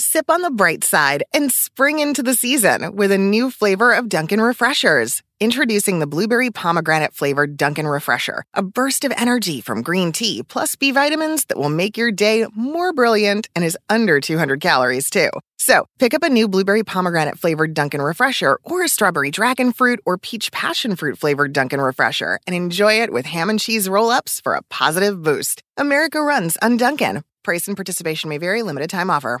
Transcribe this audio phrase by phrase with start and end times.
[0.00, 4.08] Sip on the bright side and spring into the season with a new flavor of
[4.08, 5.24] Dunkin' Refreshers.
[5.40, 10.76] Introducing the blueberry pomegranate flavored Dunkin' Refresher, a burst of energy from green tea plus
[10.76, 15.30] B vitamins that will make your day more brilliant and is under 200 calories too.
[15.56, 19.98] So pick up a new blueberry pomegranate flavored Dunkin' Refresher or a strawberry dragon fruit
[20.06, 24.10] or peach passion fruit flavored Dunkin' Refresher and enjoy it with ham and cheese roll
[24.10, 25.64] ups for a positive boost.
[25.76, 27.24] America runs on Dunkin'.
[27.42, 29.40] Price and participation may vary, limited time offer.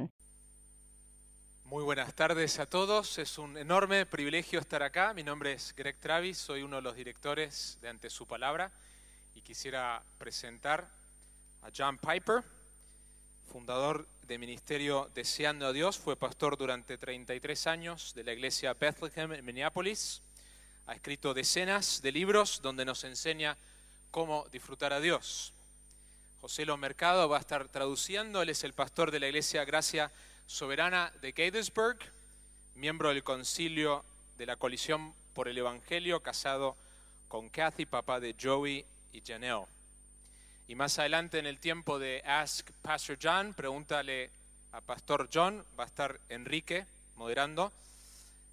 [1.71, 3.17] Muy buenas tardes a todos.
[3.17, 5.13] Es un enorme privilegio estar acá.
[5.13, 8.73] Mi nombre es Greg Travis, soy uno de los directores de Ante su Palabra
[9.35, 10.89] y quisiera presentar
[11.61, 12.43] a John Piper,
[13.53, 15.97] fundador del ministerio Deseando a Dios.
[15.97, 20.21] Fue pastor durante 33 años de la iglesia Bethlehem en Minneapolis.
[20.87, 23.57] Ha escrito decenas de libros donde nos enseña
[24.11, 25.53] cómo disfrutar a Dios.
[26.41, 28.41] José Lo Mercado va a estar traduciendo.
[28.41, 30.11] Él es el pastor de la iglesia Gracia
[30.51, 31.97] soberana de Gettysburg,
[32.75, 34.03] miembro del concilio
[34.37, 36.75] de la coalición por el Evangelio, casado
[37.29, 39.65] con Kathy, papá de Joey y Janelle.
[40.67, 44.29] Y más adelante en el tiempo de Ask Pastor John, pregúntale
[44.73, 46.85] a Pastor John, va a estar Enrique
[47.15, 47.71] moderando,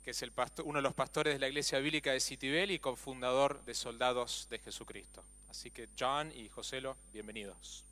[0.05, 0.33] que es el
[0.65, 4.61] uno de los pastores de la Iglesia Bíblica de Citibel y cofundador de Soldados de
[4.61, 5.25] Jesucristo.
[5.51, 7.88] Así que John y Joselo, bienvenidos.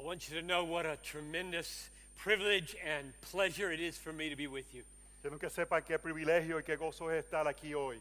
[0.00, 4.36] Want you to know what a tremendous privilege and pleasure it is for me to
[4.36, 4.82] be with you.
[5.22, 7.98] Quiero que sepan qué privilegio y qué gozo es estar aquí hoy.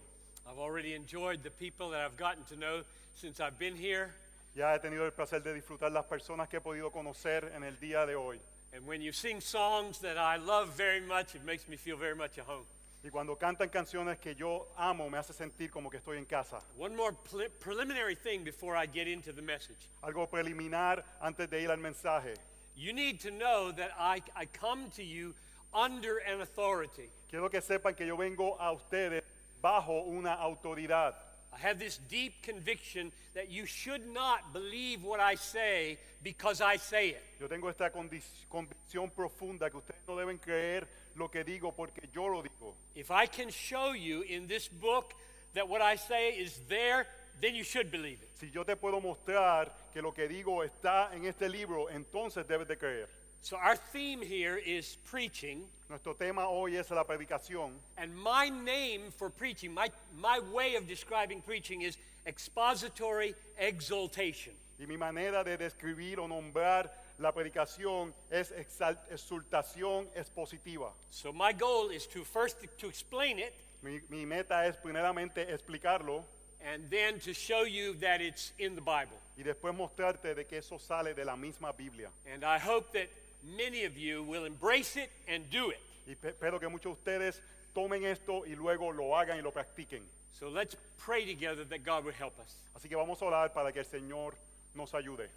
[0.49, 2.83] I've already enjoyed the people that I've gotten to know
[3.15, 4.13] since I've been here.
[4.55, 7.73] Ya he tenido el placer de disfrutar las personas que he podido conocer en el
[7.81, 8.39] día de hoy.
[8.73, 12.15] And when you sing songs that I love very much, it makes me feel very
[12.15, 12.65] much at home.
[13.07, 16.59] Y cuando cantan canciones que yo amo, me hace sentir como que estoy en casa.
[16.78, 19.90] One more pre preliminary thing before I get into the message.
[20.03, 22.34] Algo preliminar antes de ir al mensaje.
[22.75, 25.34] You need to know that I, I come to you
[25.73, 27.09] under an authority.
[27.29, 29.24] Quiero que sepan que yo vengo a ustedes
[29.63, 31.13] bajo una autoridad.
[31.53, 36.75] I have this deep conviction that you should not believe what I say because I
[36.75, 37.24] say it.
[37.39, 42.28] Yo tengo esta convicción profunda que ustedes no deben creer lo que digo porque yo
[42.28, 42.75] lo digo.
[42.95, 45.13] If I can show you in this book
[45.53, 47.07] that what I say is there,
[47.41, 48.29] then you should believe it.
[48.39, 52.67] Si yo te puedo mostrar que lo que digo está en este libro, entonces debes
[52.67, 53.07] de creer.
[53.41, 55.63] So our theme here is preaching.
[55.89, 57.72] Nuestro tema hoy es la predicación.
[57.97, 64.53] And my name for preaching, my, my way of describing preaching is expository exaltation.
[64.79, 66.89] Y mi manera de describir o nombrar
[67.19, 70.94] la predicación es exaltación expositiva.
[71.09, 73.53] So my goal is to first to explain it.
[73.81, 76.23] Mi, mi meta es primeramente explicarlo.
[76.59, 79.17] And then to show you that it's in the Bible.
[79.38, 82.09] Y después mostrarte de que eso sale de la misma Biblia.
[82.31, 83.09] And I hope that
[83.44, 85.79] many of you will embrace it and do it.
[86.07, 87.41] Y espero que muchos de ustedes
[87.73, 90.01] tomen esto y luego lo hagan y lo practiquen.
[90.31, 92.63] So let's pray together that God will help us.
[92.75, 94.35] Así que vamos a orar para que el Señor
[94.73, 95.29] nos ayude.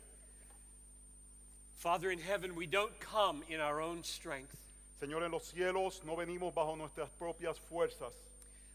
[1.81, 4.55] Father in heaven, we don't come in our own strength.
[5.01, 8.13] Señor en los cielos, no venimos bajo nuestras propias fuerzas.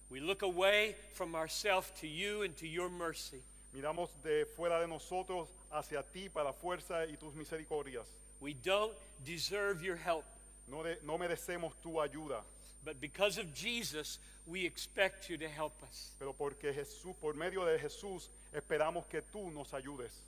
[0.09, 3.43] We look away from ourselves to you and to your mercy.
[3.77, 8.07] Miramos de fuera de nosotros hacia ti para fuerza y tus misericordias.
[8.39, 8.93] We don't
[9.23, 10.25] deserve your help.
[10.67, 12.41] No, de, no merecemos tu ayuda.
[12.83, 16.15] But because of Jesus, we expect you to help us.
[16.17, 20.23] Pero porque Jesús, por medio de Jesús, esperamos que tú nos ayudes.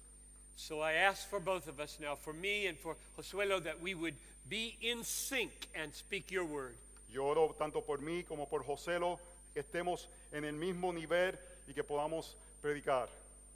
[0.57, 3.93] So I ask for both of us now, for me and for Joselo, that we
[3.93, 4.15] would
[4.49, 6.75] be in sync and speak your word.
[7.13, 9.19] Yo oro tanto por mí como por Joselo,
[9.53, 11.37] que estemos en el mismo nivel
[11.67, 13.07] y que podamos predicar.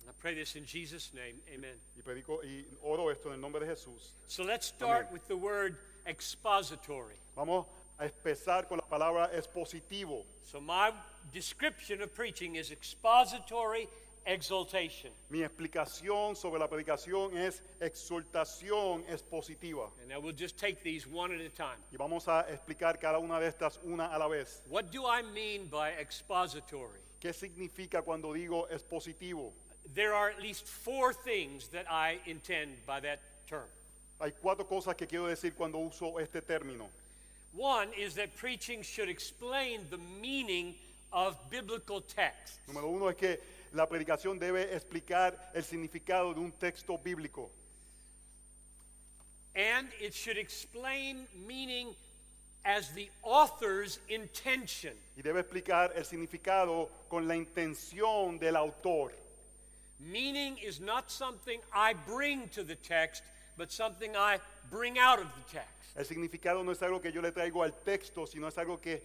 [0.08, 1.42] I pray this in Jesus' name.
[1.52, 1.76] Amen.
[1.98, 4.12] Y, predico, y oro esto en el nombre de Jesús.
[4.28, 5.14] So let's start Amen.
[5.14, 7.16] with the word expository.
[7.36, 7.66] Vamos
[8.00, 10.24] a empezar con la palabra expositivo.
[10.44, 10.92] So my
[11.34, 13.90] description of preaching is expository
[14.26, 15.12] exaltation.
[15.30, 19.92] Mi explicación sobre la predicación es exhortación expositiva.
[20.02, 21.78] And now we'll just take these one at a time.
[21.92, 24.62] Y vamos a explicar cada una de estas una a la vez.
[24.70, 27.00] What do I mean by expository?
[27.20, 29.52] ¿Qué significa cuando digo expositivo?
[29.94, 33.68] There are at least four things that I intend by that term.
[34.20, 36.90] Hay cuatro cosas que quiero decir cuando uso este término.
[37.54, 40.76] One is that preaching should explain the meaning
[41.12, 42.60] of biblical texts.
[42.68, 43.40] Número uno es que
[43.74, 47.50] la predicación debe explicar el significado de un texto bíblico.
[49.56, 51.94] And it should explain meaning
[52.64, 54.94] as the author's intention.
[55.18, 59.12] Y debe explicar el significado con la intención del autor.
[60.00, 63.24] Meaning is not something I bring to the text,
[63.58, 64.40] but something I
[64.70, 65.96] bring out of the text.
[65.96, 69.04] El significado no es algo que yo le traigo al texto, sino es algo que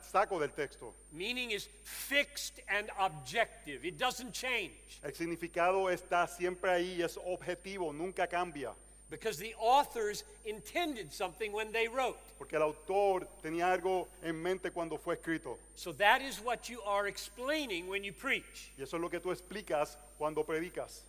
[0.00, 0.94] saco del texto.
[1.12, 5.00] Meaning is fixed and objective, it doesn't change.
[5.02, 8.74] El significado está siempre ahí, es objetivo, nunca cambia.
[9.10, 12.18] Because the authors intended something when they wrote.
[12.38, 15.58] Porque el autor tenía algo en mente cuando fue escrito.
[15.74, 18.72] So that is what you are explaining when you preach.
[18.76, 21.04] Y eso es lo que tú explicas cuando predicas.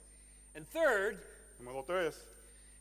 [0.55, 1.19] And third,
[1.59, 2.27] Número tres,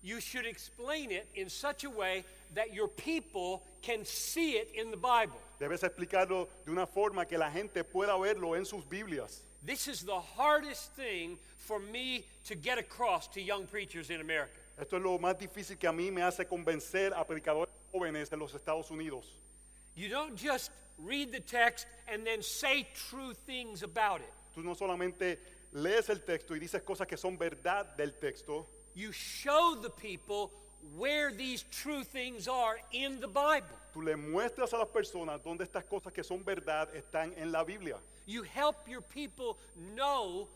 [0.05, 2.25] you should explain it in such a way
[2.55, 5.39] that your people can see it in the Bible.
[5.59, 9.45] debes explicarlo de una forma que la gente pueda verlo en sus Biblias.
[9.65, 14.61] This is the hardest thing for me to get across to young preachers in America.
[14.79, 18.37] Esto es lo más difícil que a mí me hace convencer a predicadores jóvenes de
[18.37, 19.25] los Estados Unidos.
[19.95, 24.33] You don't just read the text and then say true things about it.
[24.55, 25.39] Tú no solamente
[25.73, 30.53] lees el texto y dices cosas que son verdad del texto, You show the people
[30.97, 33.77] where these true things are in the Bible.
[33.93, 37.65] tú le muestras a las personas dónde estas cosas que son verdad están en la
[37.65, 37.97] Biblia.
[38.27, 39.59] You help your people
[39.95, 40.49] know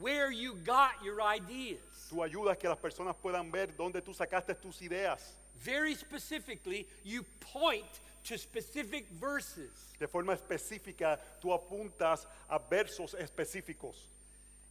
[0.00, 2.08] where you got your ideas.
[2.10, 5.36] Tú ayudas que las personas puedan ver dónde tú sacaste tus ideas.
[5.58, 9.92] Very specifically, you point to specific verses.
[9.98, 14.08] De forma específica, tú apuntas a versos específicos.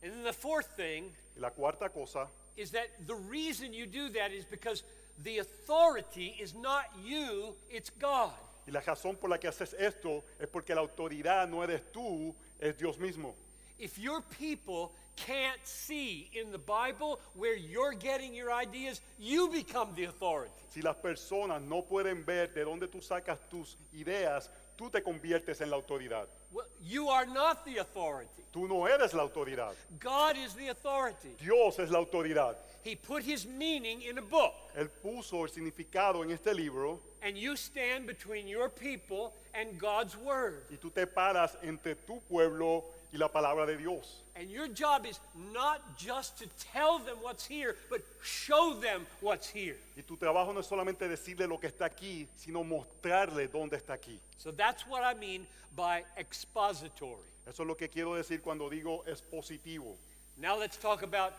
[0.02, 2.28] And then the fourth thing Y la cuarta cosa
[2.60, 4.84] is that the reason you do that is because
[5.24, 8.34] the authority is not you, it's God.
[8.68, 12.36] Y la razón por la que haces esto es porque la autoridad no eres tú,
[12.60, 13.34] es Dios mismo.
[13.78, 19.94] If your people can't see in the Bible where you're getting your ideas, you become
[19.96, 20.52] the authority.
[20.68, 25.60] Si las personas no pueden ver de dónde tú sacas tus ideas, tú te conviertes
[25.60, 26.26] en la autoridad.
[26.54, 28.46] Well, you are not the authority.
[28.50, 29.74] Tú no eres la autoridad.
[30.00, 31.36] God is the authority.
[31.38, 32.56] Dios es la autoridad.
[32.82, 37.38] He put his meaning in a book, Él puso el significado en este libro and
[37.38, 40.64] you stand between your people and God's word.
[40.72, 44.24] y tú te paras entre tu pueblo y la palabra de Dios.
[44.40, 45.20] And your job is
[45.54, 49.76] not just to tell them what's here, but show them what's here.
[49.98, 53.96] Y tu trabajo no es solamente decirle lo que está aquí, sino mostrarle dónde está
[53.96, 54.18] aquí.
[54.38, 55.46] So that's what I mean
[55.76, 57.28] by expository.
[57.46, 59.98] Eso es lo que quiero decir cuando digo expositivo.
[60.38, 61.34] Now let's talk about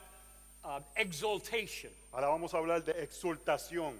[0.62, 1.90] uh, exaltation.
[2.12, 3.94] Ahora vamos a hablar de exhortación.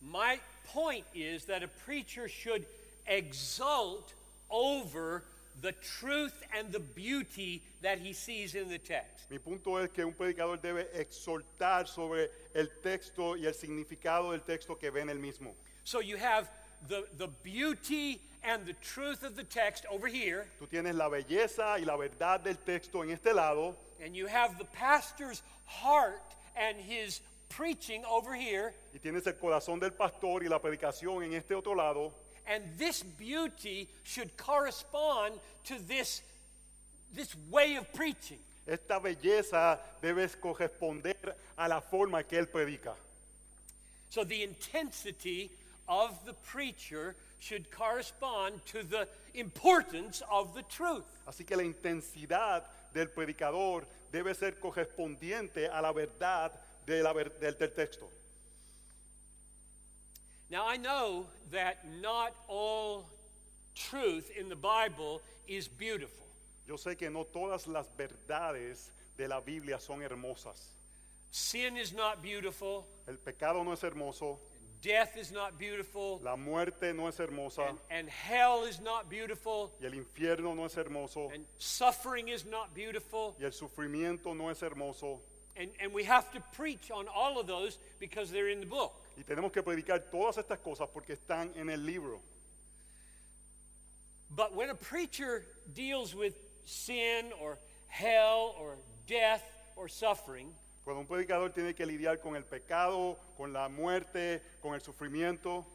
[0.00, 2.64] My point is that a preacher should
[3.08, 4.14] exult
[4.48, 5.24] over
[5.60, 9.30] the truth and the beauty that he sees in the text.
[9.30, 14.40] Mi punto es que un predicador debe exhortar sobre el texto y el significado del
[14.40, 15.54] texto que ve en el mismo.
[15.84, 16.50] So you have
[16.88, 21.78] the, the beauty and the truth of the text over here, Tú tienes la belleza
[21.78, 26.78] y la verdad del texto en este lado and you have the pastor's heart and
[26.78, 31.54] his preaching over here, y tienes el corazón del pastor y la predicación en este
[31.54, 32.12] otro lado.
[32.50, 36.22] And this beauty should correspond to this,
[37.14, 38.38] this way of preaching.
[38.66, 41.14] Esta belleza debe corresponder
[41.56, 42.94] a la forma que él predica.
[44.08, 45.52] So the intensity
[45.88, 51.06] of the preacher should correspond to the importance of the truth.
[51.28, 56.50] Así que la intensidad del predicador debe ser correspondiente a la verdad
[56.84, 58.08] de la del, del texto.
[60.50, 63.06] Now I know that not all
[63.74, 66.26] truth in the Bible is beautiful.
[66.66, 70.74] Yo sé que no todas las verdades de la Biblia son hermosas.
[71.30, 74.38] Sin is not beautiful, El pecado no es hermoso,
[74.82, 79.70] death is not beautiful, la muerte no es hermosa and, and hell is not beautiful,
[79.80, 83.36] y el infierno no es hermoso and suffering is not beautiful.
[83.38, 85.20] y el sufrimiento no es hermoso.
[85.56, 88.99] And, and we have to preach on all of those because they're in the book.
[89.16, 92.20] Y tenemos que predicar todas estas cosas porque están en el libro.
[94.30, 99.42] But when a preacher deals with sin or hell or death
[99.76, 104.74] or suffering, Cuando un predicador tiene que lidiar con el pecado, con la muerte, con
[104.74, 105.66] el sufrimiento,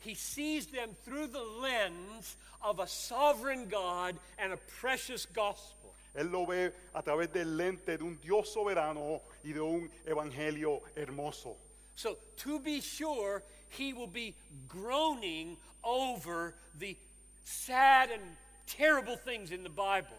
[0.00, 5.94] he sees them through the lens of a sovereign God and a precious gospel.
[6.14, 10.82] él lo ve a través del lente de un Dios soberano y de un evangelio
[10.96, 11.56] hermoso.
[11.98, 14.36] So, to be sure, he will be
[14.68, 16.96] groaning over the
[17.42, 18.22] sad and
[18.68, 20.16] terrible things in the Bible.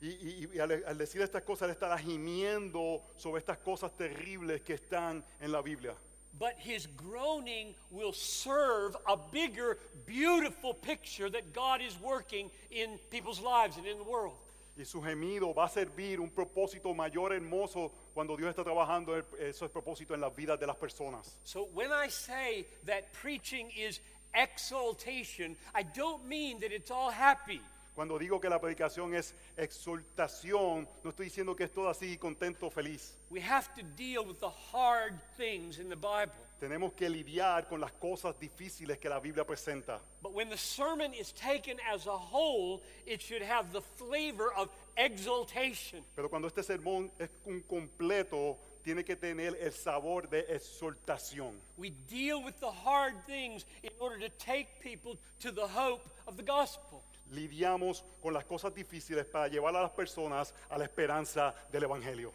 [0.00, 4.60] Y, y- y al, al decir estas cosas, él estará gimiendo sobre estas cosas terribles
[4.62, 5.96] que están en la Biblia.
[6.38, 13.40] But his groaning will serve a bigger, beautiful picture that God is working in people's
[13.40, 14.36] lives and in the world.
[14.78, 19.70] Y su gemido va a servir un propósito mayor, hermoso, cuando Dios está trabajando esos
[19.70, 21.38] propósitos en las vidas de las personas.
[21.42, 24.00] So when I say that preaching is
[24.32, 27.60] exaltation, I don't mean that it's all happy.
[27.94, 32.70] Cuando digo que la predicación es exaltación, no estoy diciendo que es todo así contento,
[32.70, 33.18] feliz.
[33.28, 36.32] We have to deal with the hard things in the Bible.
[36.58, 40.00] Tenemos que lidiar con las cosas difíciles que la Biblia presenta.
[40.22, 44.70] But when the sermon is taken as a whole, it should have the flavor of
[44.96, 46.04] exaltation.
[46.14, 51.60] Pero cuando este sermón es un completo, tiene que tener el sabor de exaltación.
[51.76, 56.36] We deal with the hard things in order to take people to the hope of
[56.36, 57.02] the gospel.
[57.32, 62.32] Lidiamos con las cosas difíciles para llevar a las personas a la esperanza del Evangelio.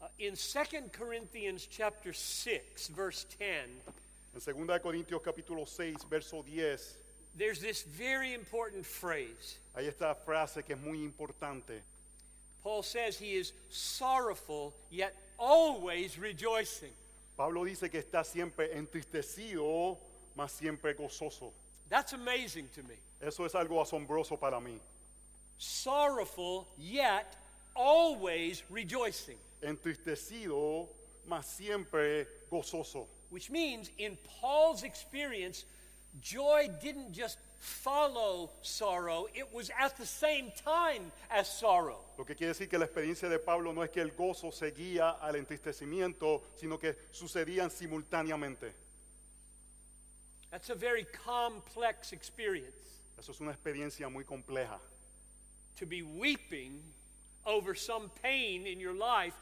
[0.00, 3.82] Uh, in 2 Corinthians chapter 6 verse 10,
[4.34, 7.00] En 2 de Corintios capítulo 6, verso 10,
[7.38, 9.58] there's this very important phrase.
[9.74, 11.80] hay esta frase que es muy importante.
[12.62, 16.92] Paul says he is sorrowful yet always rejoicing.
[17.36, 19.96] Pablo dice que está siempre entristecido,
[20.36, 21.52] mas siempre gozoso.
[21.88, 22.96] That's amazing to me.
[23.20, 24.78] Eso es algo asombroso para mí.
[25.56, 27.36] Sorrowful yet
[27.74, 29.38] always rejoicing.
[29.62, 30.88] Entristecido,
[31.26, 33.06] mas siempre gozoso.
[33.30, 35.64] Which means, in Paul's experience,
[36.20, 41.98] joy didn't just follow sorrow, it was at the same time as sorrow.
[42.16, 45.18] Lo que quiere decir que la experiencia de Pablo no es que el gozo seguía
[45.20, 48.72] al entristecimiento, sino que sucedían simultáneamente.
[50.50, 54.78] That's a very complex experience Eso es una experiencia muy compleja.
[55.76, 56.82] to be weeping
[57.46, 59.34] over some pain in your life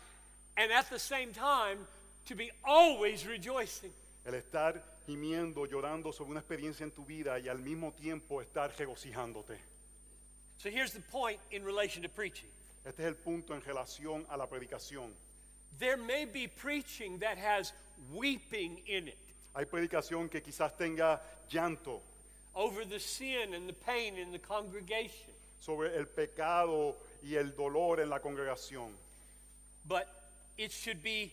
[0.56, 1.78] and at the same time
[2.26, 3.92] to be always rejoicing.
[4.26, 8.72] El estar gimiendo, llorando sobre una experiencia en tu vida y al mismo tiempo estar
[8.76, 9.58] regocijándote.
[10.58, 12.48] So here's the point in relation to preaching.
[12.84, 15.12] Este es el punto en relación a la predicación.
[15.78, 17.72] There may be preaching that has
[18.12, 19.18] weeping in it
[19.54, 22.00] Hay predicación que quizás tenga llanto
[22.54, 25.32] over the sin and the pain in the congregation.
[25.58, 28.92] sobre el pecado y el dolor en la congregación.
[29.86, 30.06] But
[30.56, 31.32] it should be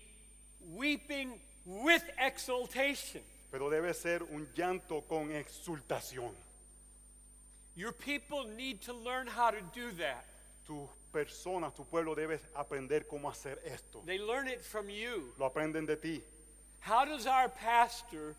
[0.74, 3.22] weeping with exultation.
[3.54, 6.32] Pero debe ser un llanto con exultación.
[7.76, 10.26] Your people need to learn how to do that.
[10.66, 14.02] Tus personas, tu pueblo debe aprender cómo hacer esto.
[14.08, 15.36] They learn it from you.
[15.38, 16.24] Lo aprenden de ti.
[16.80, 18.34] How does our pastor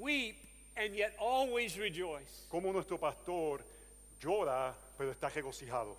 [0.00, 0.36] weep
[0.76, 2.48] and yet always rejoice?
[2.50, 3.60] Cómo nuestro pastor
[4.20, 5.94] llora, pero está regocijado.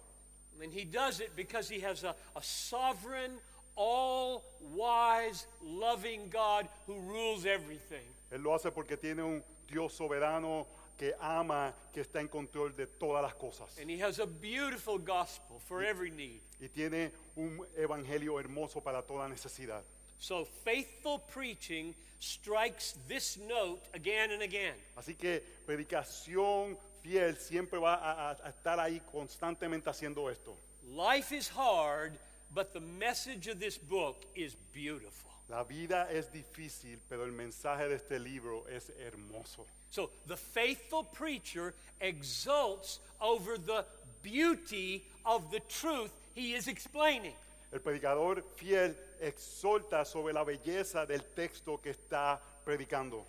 [0.62, 3.40] And he does it because he has a, a sovereign,
[3.78, 4.44] all
[4.76, 8.04] wise, loving God who rules everything.
[8.32, 10.68] Él lo hace porque tiene un Dios soberano
[10.98, 13.78] que ama, que está en control de todas las cosas.
[13.80, 16.42] And he has a beautiful gospel for every need.
[16.60, 19.84] Y tiene un evangelio hermoso para toda necesidad.
[20.20, 24.76] So faithful preaching strikes this note again and again.
[24.96, 30.58] Así que predicación fiel siempre va a, a- a estar ahí constantemente haciendo esto.
[30.84, 32.18] Life is hard,
[32.50, 35.27] but the message of this book is beautiful.
[35.50, 39.66] La vida es difícil, pero el mensaje de este libro es hermoso.
[39.90, 43.86] So the faithful preacher exults over the
[44.22, 47.34] beauty of the truth he is explaining.
[47.72, 53.26] El predicador fiel exhorta sobre la belleza del texto que está predicando.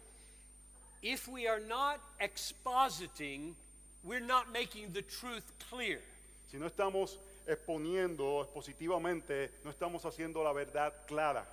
[1.02, 3.54] If we are not expositing,
[4.02, 6.00] we're not making the truth clear.
[6.50, 11.46] Si no estamos exponiendo expositivamente, no estamos haciendo la verdad clara.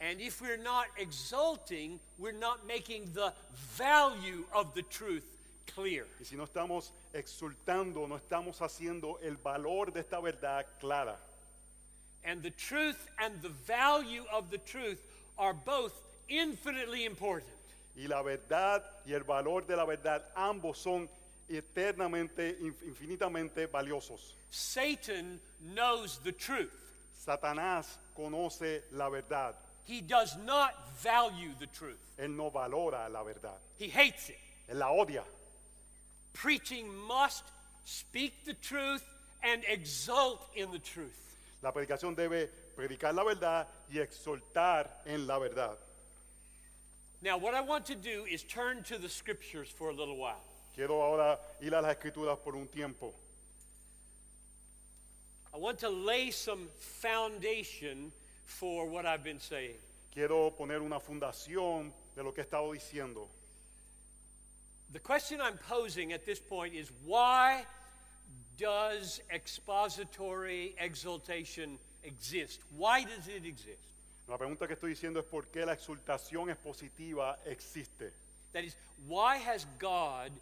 [0.00, 3.32] And if we're not exulting, we're not making the
[3.76, 5.24] value of the truth
[5.66, 6.06] clear.
[6.20, 11.16] Y si no estamos exultando, no estamos haciendo el valor de esta verdad clara.
[12.24, 15.02] And the truth and the value of the truth
[15.36, 17.54] are both infinitely important.
[17.96, 21.08] Y la verdad y el valor de la verdad ambos son
[21.48, 24.36] eternamente, infinitamente valiosos.
[24.50, 25.40] Satan
[25.74, 26.70] knows the truth.
[27.12, 29.54] Satanás conoce la verdad.
[29.88, 31.96] He does not value the truth.
[32.18, 33.56] Él no valora la verdad.
[33.78, 34.36] He hates it.
[34.70, 35.22] Él la odia.
[36.34, 37.44] Preaching must
[37.84, 39.02] speak the truth
[39.42, 41.18] and exult in the truth.
[41.62, 43.98] La predicación debe predicar la verdad y
[45.06, 45.78] en la verdad.
[47.22, 50.44] Now, what I want to do is turn to the scriptures for a little while.
[50.74, 53.14] Quiero ahora ir a las escrituras por un tiempo.
[55.54, 58.12] I want to lay some foundation
[58.48, 59.76] for what I've been saying.
[60.12, 63.28] Quiero poner una fundación de lo que he estado diciendo.
[64.90, 67.66] The question I'm posing at this point is why
[68.56, 72.60] does expository exaltation exist?
[72.76, 73.86] Why does it exist?
[74.26, 78.12] La pregunta que estoy diciendo es por qué la exhortación expositiva existe.
[78.54, 78.76] That is,
[79.06, 80.32] why has God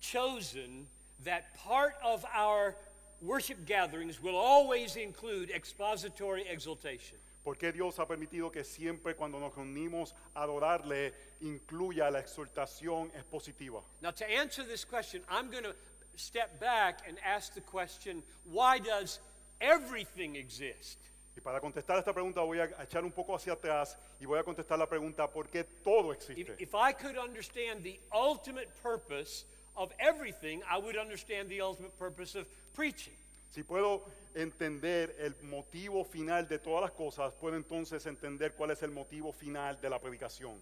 [0.00, 0.86] chosen
[1.24, 2.74] that part of our
[3.20, 7.18] worship gatherings will always include expository exaltation?
[7.42, 13.10] ¿Por qué Dios ha permitido que siempre cuando nos reunimos a adorarle incluya la exhortación
[13.14, 13.82] expositiva?
[14.02, 15.74] Now, to answer this question, I'm going to
[16.16, 19.20] step back and ask the question why does
[19.60, 20.98] everything exist?
[21.34, 24.42] Y para contestar esta pregunta voy a echar un poco hacia atrás y voy a
[24.42, 26.56] contestar la pregunta ¿por qué todo If, existe?
[26.58, 32.34] if I could understand the ultimate purpose of everything, I would understand the ultimate purpose
[32.34, 33.14] of preaching.
[33.48, 34.02] Si puedo
[34.34, 39.32] entender el motivo final de todas las cosas, puedo entonces entender cuál es el motivo
[39.32, 40.60] final de la predicación.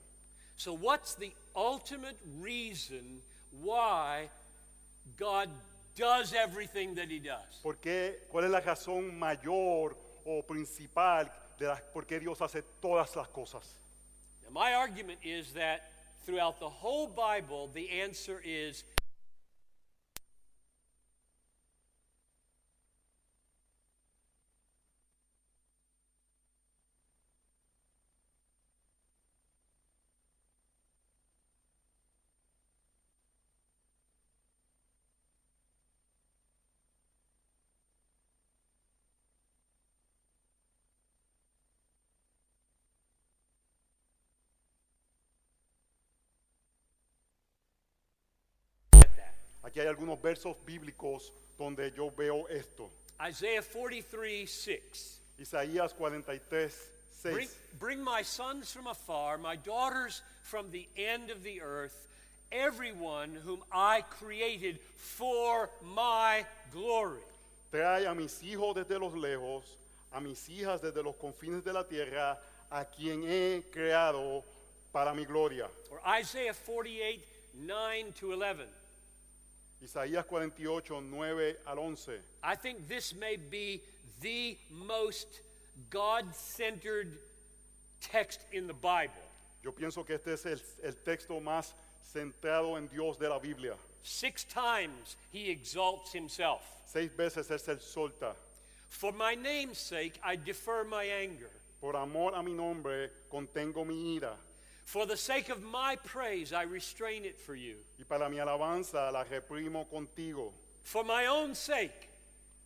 [0.57, 3.23] So, what's the ultimate reason
[3.53, 4.29] why
[5.17, 5.51] God
[5.95, 7.61] does everything that He does?
[7.63, 12.63] ¿Por qué, ¿Cuál es la razón mayor o principal de las, por qué Dios hace
[12.81, 13.79] todas las cosas?
[14.43, 15.93] Now, my argument is that
[16.25, 18.85] throughout the whole Bible, the answer is
[49.69, 52.91] Aquí hay algunos versos bíblicos donde yo veo esto.
[53.21, 55.21] Isaiah 43 6.
[55.39, 57.35] Isaías 43, 6.
[57.35, 62.09] Bring, bring my sons from afar, my daughters from the end of the earth,
[62.51, 67.21] everyone whom I created for my glory.
[67.71, 69.77] Trae a mis hijos desde los lejos,
[70.15, 72.39] a mis hijas desde los confines de la tierra,
[72.71, 74.45] a quien he creado
[74.95, 75.69] para mi gloria.
[75.91, 77.21] Or Isaiah 48
[77.67, 78.78] 9 to 11.
[79.83, 82.21] Isaías 48, 9 al 11.
[82.43, 83.83] I think this may be
[84.21, 85.41] the most
[85.91, 87.19] God centered
[88.01, 89.23] text in the Bible.
[89.63, 93.75] Yo pienso que este es el, el texto más centrado en Dios de la Biblia.
[94.03, 96.63] Six times he exalts himself.
[96.85, 98.35] Seis veces Él se exalta.
[98.89, 101.51] For my name's sake, I defer my anger.
[101.81, 104.35] Por amor a mi nombre, contengo mi ira.
[104.89, 107.77] For the sake of my praise, I restrain it for you.
[107.99, 110.51] Y para mi alabanza la reprimo contigo.
[110.83, 112.09] For my own sake,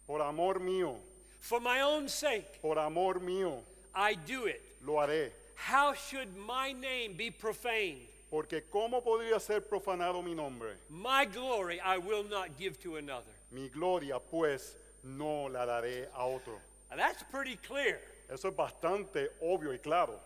[0.07, 0.99] Por amor mío,
[1.41, 4.63] for my own sake, por amor mío, I do it.
[4.87, 5.33] lo haré.
[5.57, 8.07] How should my name be profaned?
[8.31, 10.75] Porque ¿cómo podría ser profanado mi nombre?
[10.89, 13.33] My glory I will not give to another.
[13.51, 16.61] Mi gloria, pues, no la daré a otro.
[16.89, 17.99] Now that's pretty clear.
[18.33, 20.21] Eso es bastante obvio y claro.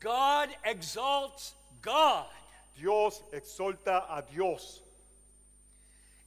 [0.00, 2.26] God exalts God.
[2.76, 4.82] Dios exalta a Dios.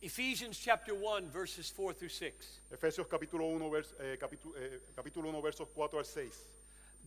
[0.01, 2.59] Ephesians chapter 1, verses 4 through 6.
[2.73, 6.35] Efesios capítulo 1, vers- eh, capítulo, eh, capítulo 1, versos 4 al 6.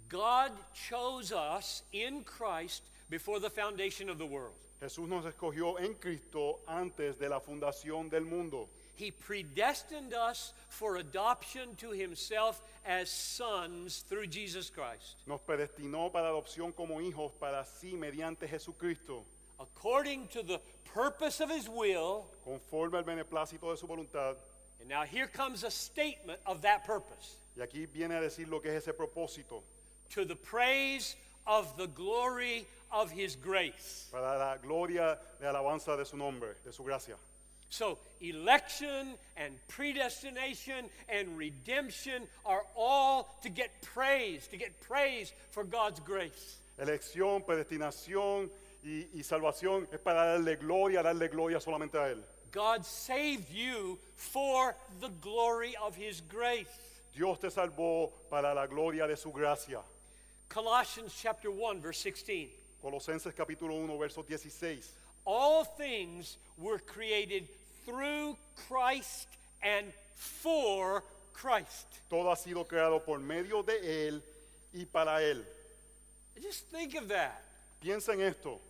[0.08, 4.54] God chose us in Christ before the foundation of the world.
[4.80, 8.68] Jesús nos escogió en Cristo antes de la fundación del mundo.
[8.94, 16.28] He predestined us for adoption to himself as sons through Jesus Christ, Nos predestinó para
[16.28, 19.24] adopción como hijos para sí mediante Jesucristo,
[19.58, 20.60] according to the
[20.92, 22.26] purpose of his will.
[22.44, 24.36] conforme al beneplácito de su voluntad.
[24.80, 28.60] And now here comes a statement of that purpose Y aquí viene a decir lo
[28.60, 29.62] que es ese propósito,
[30.10, 34.08] to the praise of the glory of his grace.
[34.12, 37.16] para la gloria de alabanza de su nombre, de su gracia.
[37.72, 45.64] So, election and predestination and redemption are all to get praise, to get praise for
[45.64, 46.60] God's grace.
[46.78, 48.50] Elección, predestinación
[48.84, 52.22] y, y salvación es para darle gloria, darle gloria solamente a Él.
[52.50, 56.68] God saved you for the glory of His grace.
[57.14, 59.80] Dios te salvó para la gloria de su gracia.
[60.50, 62.50] Colossians chapter 1, verse 16.
[62.82, 64.82] Colosenses capítulo 1, verso 16.
[65.24, 67.48] All things were created
[67.84, 68.36] through
[68.68, 69.28] Christ
[69.62, 71.86] and for Christ.
[72.08, 74.22] Todo ha sido creado por medio de Él
[74.74, 75.44] y para Él.
[76.40, 77.42] Just think of that.
[77.82, 78.60] Piensa en esto.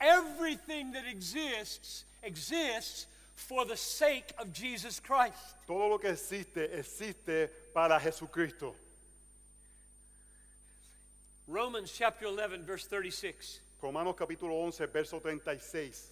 [0.00, 5.56] Everything that exists exists for the sake of Jesus Christ.
[5.66, 8.74] Todo lo que existe, existe para Jesucristo.
[11.46, 13.60] Romans chapter 11, verse 36.
[13.80, 16.10] Romanos capítulo 11, verso 36.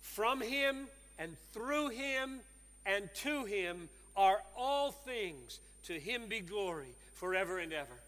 [0.00, 2.40] From him and through him
[2.86, 5.60] and to him are all things.
[5.84, 8.00] To him be glory forever and ever.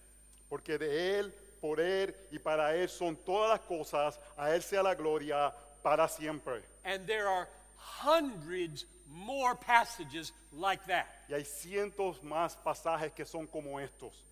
[0.49, 4.19] Porque de Él, por Él y para Él son todas las cosas.
[4.37, 6.63] A Él sea la gloria para siempre.
[6.85, 11.07] And there are hundreds more passages like that.
[11.29, 14.25] Y hay cientos más pasajes que son como estos.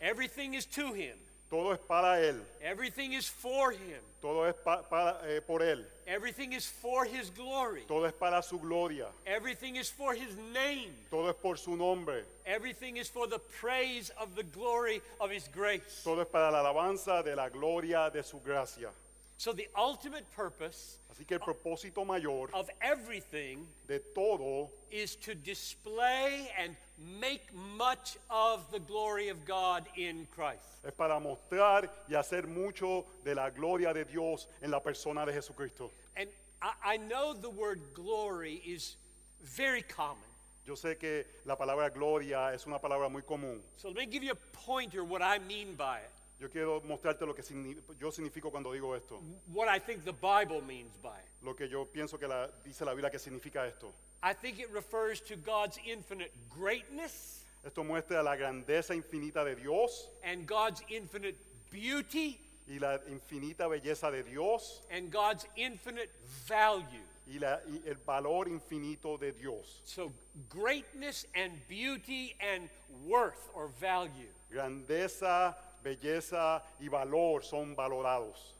[0.00, 1.16] Everything is to him,
[1.54, 2.42] Todo es para Él.
[2.60, 5.86] everything is for him, Todo es pa- para, eh, por Él.
[6.04, 9.06] everything is for his glory, Todo es para su gloria.
[9.24, 12.24] everything is for his name, Todo es por su nombre.
[12.44, 16.02] everything is for the praise of the glory of his grace.
[16.02, 18.90] Todo es para la alabanza de la gloria de su gracia.
[19.36, 25.34] So, the ultimate purpose Así que el propósito mayor of everything de todo is to
[25.36, 30.84] display and make much of the glory of God in Christ.
[30.84, 35.32] es para mostrar y hacer mucho de la gloria de Dios en la persona de
[35.32, 35.90] Jesucristo.
[36.16, 36.28] And
[36.62, 38.96] I, I know the word glory is
[39.42, 40.24] very common.
[40.66, 43.60] Yo sé que la palabra gloria es una palabra muy común.
[43.76, 47.24] So let me give you a pointer what I mean by it, Yo quiero mostrarte
[47.24, 49.20] lo que signi- yo significo cuando digo esto.
[49.52, 51.28] what I think the Bible means by it.
[51.42, 53.92] Lo que yo pienso que la, dice la Biblia que significa esto.
[54.22, 60.10] I think it refers to God's infinite greatness Esto muestra la grandeza infinita de Dios
[60.22, 61.36] and God's infinite
[61.70, 66.10] beauty y la infinita belleza de Dios and God's infinite
[66.46, 67.02] value.
[67.26, 69.80] y, la- y el valor infinito de Dios.
[69.84, 70.12] So,
[70.50, 72.68] greatness and beauty and
[73.06, 74.28] worth or value.
[74.50, 78.54] Grandeza, belleza y valor son valorados.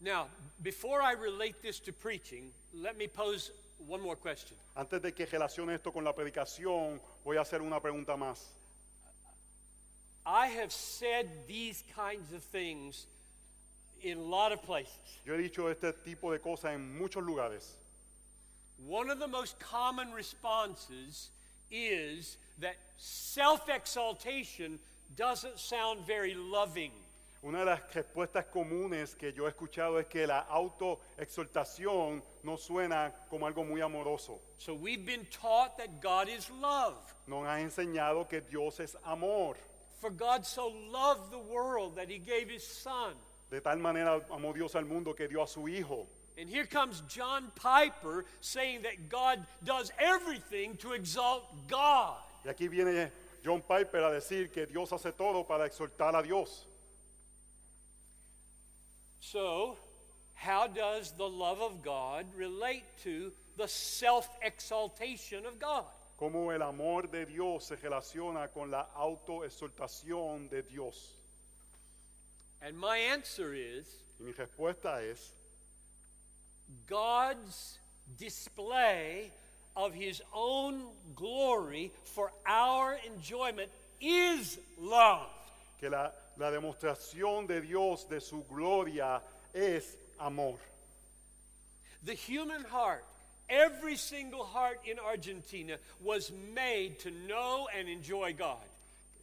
[0.00, 0.26] Now,
[0.62, 3.52] before I relate this to preaching, let me pose
[3.86, 4.56] one more question.
[4.76, 8.38] Antes de que relacione esto con la predicación, voy a hacer una pregunta más.
[10.26, 13.06] I have said these kinds of things
[14.02, 15.20] in a lot of places.
[15.24, 17.76] Yo he dicho este tipo de cosas en muchos lugares.
[18.86, 21.30] One of the most common responses
[21.70, 24.78] is that self exaltation
[25.16, 26.92] doesn't sound very loving.
[27.44, 33.12] Una de las respuestas comunes que yo he escuchado es que la autoexaltación no suena
[33.28, 34.40] como algo muy amoroso.
[34.58, 36.94] So we've been taught that God is love.
[37.26, 39.56] Nos han enseñado que Dios es amor.
[40.00, 43.14] For God so loved the world that he gave his son.
[43.50, 46.06] De tal manera amó Dios al mundo que dio a su Hijo.
[46.38, 52.18] And here comes John Piper saying that God does everything to exalt God.
[52.44, 53.10] Y aquí viene
[53.44, 56.66] John Piper a decir que Dios hace todo para exaltar a Dios.
[59.18, 59.76] So,
[60.34, 65.84] how does the love of God relate to the self exaltation of God?
[66.18, 71.16] Cómo el amor de Dios se relaciona con la autoexaltación de Dios.
[72.60, 75.34] And my answer is Y mi respuesta es,
[76.86, 77.80] God's
[78.16, 79.32] display
[79.76, 85.28] of his own glory for our enjoyment is love.
[85.78, 89.20] que la, la demostración de Dios de su gloria
[89.52, 90.58] es amor.
[92.04, 93.04] The human heart,
[93.48, 98.64] every single heart in Argentina, was made to know and enjoy God.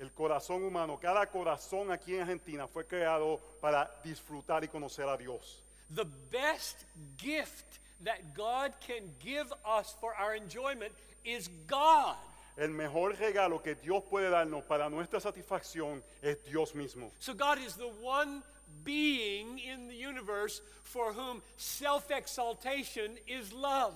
[0.02, 5.18] El corazón humano, cada corazón aquí en Argentina fue creado para disfrutar y conocer a
[5.18, 5.62] Dios.
[5.90, 6.86] The best
[7.18, 10.94] gift that God can give us for our enjoyment
[11.26, 12.16] is God.
[12.58, 17.12] El mejor regalo que Dios puede darnos para nuestra satisfacción es Dios mismo.
[17.20, 18.44] So, God is the one
[18.84, 23.94] being in the universe for whom self exaltation is love.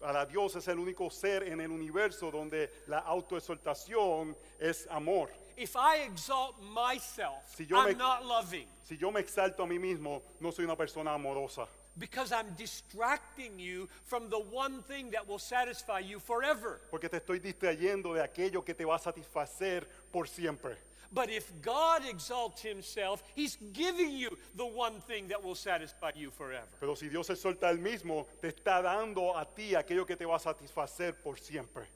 [0.00, 5.28] Para Dios es el único ser en el universo donde la autoexaltación es amor.
[5.56, 8.66] If I exalt myself, Si yo I'm me- not loving.
[8.82, 11.66] Si yo me exalto a mí mismo, no soy una persona amorosa.
[11.96, 16.80] Because I'm distracting you from the one thing that will satisfy you forever.
[16.90, 20.76] Porque te estoy distrayendo de aquello que te va a satisfacer por siempre.
[21.12, 26.32] But if God exalts himself, he's giving you the one thing that will satisfy you
[26.32, 26.66] forever.
[26.80, 30.24] Pero si Dios se suelta el mismo, te está dando a ti aquello que te
[30.24, 31.86] va a satisfacer por siempre.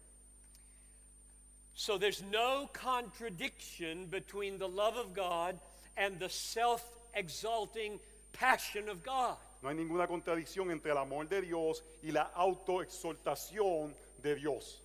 [1.75, 5.59] So there's no contradiction between the love of God
[5.97, 6.83] and the self
[7.15, 7.99] exalting
[8.33, 9.37] passion of God.
[9.63, 14.83] No hay ninguna contradicción entre el amor de Dios y la autoexaltación de Dios.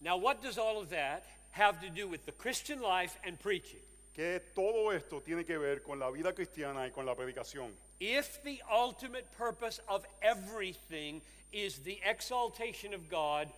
[0.00, 3.80] Now, what does all of that have to do with the Christian life and preaching?
[4.12, 7.72] Que todo esto tiene que ver con la vida cristiana y con la predicación.
[8.00, 11.20] If the ultimate purpose of everything
[11.52, 13.48] is the exaltation of God,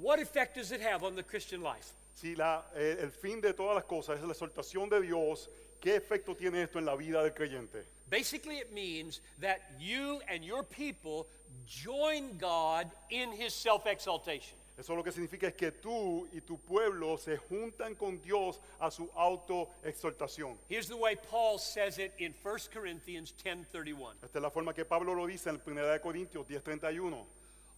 [0.00, 1.94] what effect does it have on the Christian life?
[2.14, 5.48] Si la- eh, el fin de todas las cosas es la exaltación de Dios,
[5.80, 7.86] ¿qué efecto tiene esto en la vida del creyente?
[8.12, 11.28] Basically, it means that you and your people
[11.66, 14.58] join God in his self exaltation.
[14.78, 18.90] Eso lo que significa es que tú y tu pueblo se juntan con Dios a
[18.90, 20.58] su autoexaltación.
[20.68, 24.16] Here's the way Paul says it in 1 Corinthians 10:31.
[24.22, 27.24] Esta es la forma que Pablo lo dice en 1 de Corintios 10:31.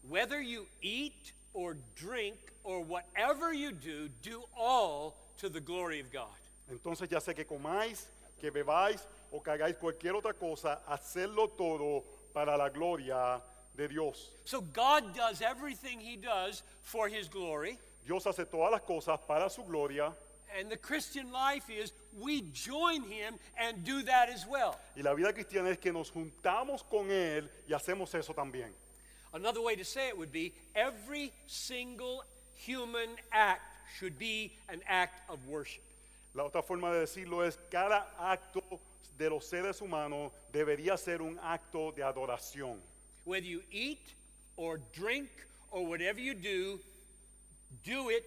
[0.03, 6.11] Whether you eat or drink or whatever you do, do all to the glory of
[6.11, 6.27] God.
[6.68, 8.09] Entonces ya sé que comáis,
[8.40, 13.42] que bebáis o que hagáis cualquier otra cosa, hacerlo todo para la gloria
[13.75, 14.33] de Dios.
[14.44, 19.51] So God does everything he does for his glory, Dios hace todas las cosas para
[19.51, 20.14] su gloria
[20.57, 24.79] and the Christian life is we join him and do that as well.
[24.97, 28.70] y la vida cristiana es que nos juntamos con Él y hacemos eso también.
[29.33, 32.23] Another way to say it would be every single
[32.55, 33.62] human act
[33.99, 35.83] should be an act of worship.
[36.35, 38.62] La otra forma de decirlo es cada acto
[39.16, 42.81] de los seres humanos debería ser un acto de adoración.
[43.24, 44.14] Whether you eat
[44.57, 45.31] or drink
[45.70, 46.81] or whatever you do,
[47.83, 48.24] do it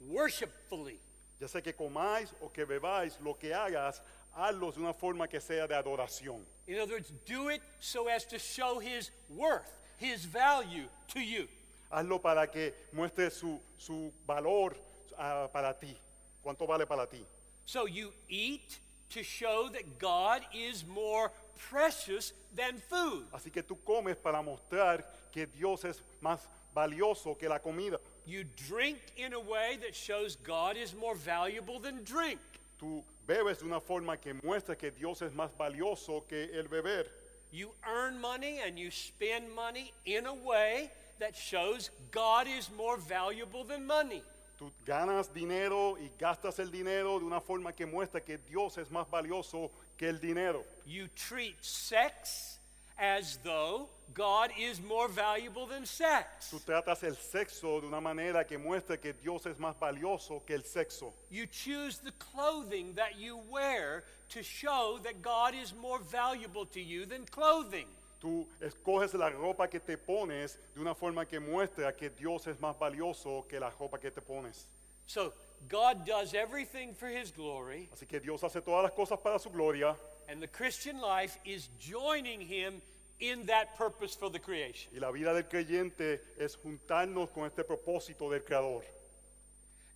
[0.00, 0.98] worshipfully.
[1.40, 4.02] Ya sea que comáis o que bebáis, lo que hagas,
[4.36, 6.44] hazlo de una forma que sea de adoración.
[6.66, 11.48] In other words, do it so as to show his worth, his value to you.
[11.90, 14.76] Hazlo para que muestre su, su valor
[15.18, 15.96] ah, para ti.
[16.42, 17.24] ¿Cuánto vale para ti?
[17.64, 18.78] So you eat
[19.10, 21.32] to show that God is more
[21.70, 23.26] precious than food.
[23.32, 27.98] Así que tú comes para mostrar que Dios es más valioso que la comida.
[28.24, 32.40] You drink in a way that shows God is more valuable than drink.
[32.78, 37.06] Tú bebes de una forma que muestra que Dios es más valioso que el beber.
[37.52, 42.96] You earn money and you spend money in a way that shows God is more
[42.96, 44.22] valuable than money.
[44.60, 48.90] Tú ganas dinero y gastas el dinero de una forma que muestra que Dios es
[48.90, 50.66] más valioso que el dinero.
[50.84, 52.60] You treat sex
[52.98, 56.50] as though God is more valuable than sex.
[56.50, 60.52] Tú tratas el sexo de una manera que muestra que Dios es más valioso que
[60.52, 61.14] el sexo.
[61.30, 66.80] You choose the clothing that you wear to show that God is more valuable to
[66.82, 67.86] you than clothing.
[68.20, 72.60] Tú escoges la ropa que te pones de una forma que muestra que Dios es
[72.60, 74.68] más valioso que la ropa que te pones.
[75.06, 75.32] So
[75.68, 79.50] God does everything for his glory, Así que Dios hace todas las cosas para su
[79.50, 79.96] gloria
[80.28, 82.82] and the Christian life is joining him
[83.20, 84.92] in that purpose for the creation.
[84.94, 88.84] y la vida del creyente es juntarnos con este propósito del Creador.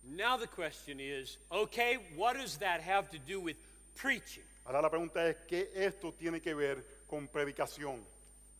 [0.03, 3.55] Now the question is okay, what does that have to do with
[3.95, 4.43] preaching?
[4.65, 8.03] Ahora la pregunta es, ¿qué esto tiene que ver con predicación?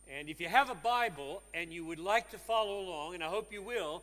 [0.08, 3.28] And if you have a Bible and you would like to follow along, and I
[3.28, 4.02] hope you will,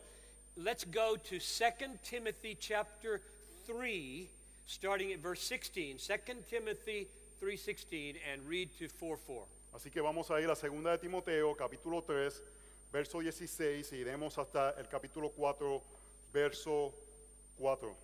[0.56, 1.64] let's go to 2
[2.02, 3.22] Timothy chapter
[3.66, 4.28] 3,
[4.66, 5.98] starting at verse 16.
[5.98, 6.16] 2
[6.48, 7.08] Timothy
[7.40, 9.46] 3:16 and read to 4:4.
[9.74, 12.42] Así que vamos a ir a 2 de Timoteo, capítulo 3,
[12.92, 15.82] verso 16, y iremos hasta el capítulo 4,
[16.32, 16.94] verso
[17.58, 17.96] 4.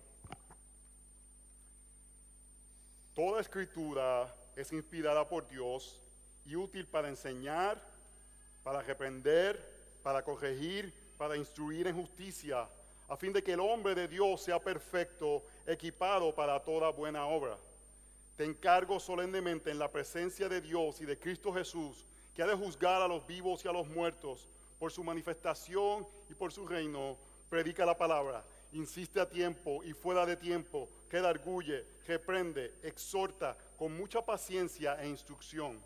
[3.13, 6.01] Toda escritura es inspirada por Dios
[6.45, 7.81] y útil para enseñar,
[8.63, 12.67] para reprender, para corregir, para instruir en justicia,
[13.07, 17.57] a fin de que el hombre de Dios sea perfecto, equipado para toda buena obra.
[18.35, 22.55] Te encargo solemnemente en la presencia de Dios y de Cristo Jesús, que ha de
[22.55, 27.17] juzgar a los vivos y a los muertos por su manifestación y por su reino.
[27.49, 34.25] Predica la palabra, insiste a tiempo y fuera de tiempo, redarguye, reprende, exhorta con mucha
[34.25, 35.83] paciencia e instrucción.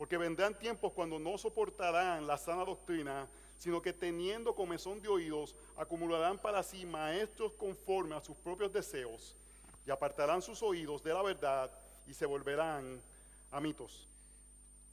[0.00, 5.54] Porque vendrán tiempos cuando no soportarán la sana doctrina, sino que teniendo comezón de oídos,
[5.76, 9.36] acumularán para sí maestros conforme a sus propios deseos
[9.86, 11.70] y apartarán sus oídos de la verdad
[12.06, 13.02] y se volverán
[13.50, 14.08] a mitos.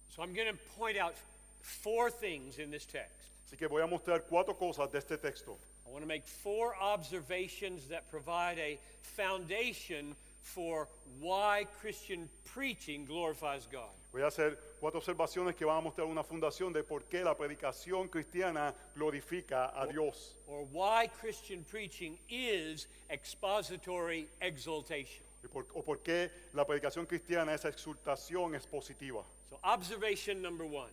[0.10, 1.16] So I'm going to point out
[1.62, 3.32] four things in this text.
[3.46, 5.58] Así que voy a mostrar cuatro cosas de este texto.
[5.86, 10.90] I want to make four observations that provide a foundation for
[11.22, 13.97] why Christian preaching glorifies God.
[14.12, 17.36] Voy a hacer cuatro observaciones que van a mostrar una fundación de por qué la
[17.36, 20.38] predicación cristiana glorifica a Dios.
[20.48, 25.24] or why Christian preaching is expository exaltation.
[25.44, 29.24] y por- o por qué la predicación cristiana, esa exultación es positiva.
[29.50, 30.92] So, observation number one.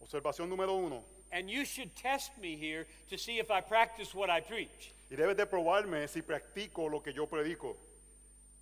[0.00, 1.02] Observación número uno.
[1.32, 4.92] And you should test me here to see if I practice what I preach.
[5.10, 7.76] Y debes de probarme si practico lo que yo predico.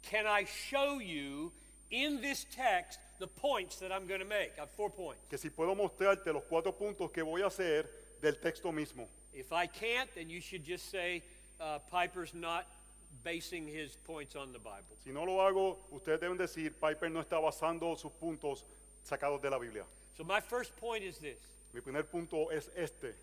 [0.03, 1.53] Can I show you
[1.91, 4.53] in this text the points that I'm going to make?
[4.57, 5.23] I have four points.
[5.29, 7.89] Que si puedo mostrarte los cuatro puntos que voy a hacer
[8.21, 9.07] del texto mismo.
[9.33, 11.23] If I can't, then you should just say
[11.61, 12.67] uh, Piper's not
[13.23, 14.97] basing his points on the Bible.
[15.03, 18.65] Si no lo hago, ustedes deben decir, Piper no está basando sus puntos
[19.05, 19.85] sacados de la Biblia.
[20.17, 21.39] So, my first point is this
[21.73, 23.15] Mi primer punto es este.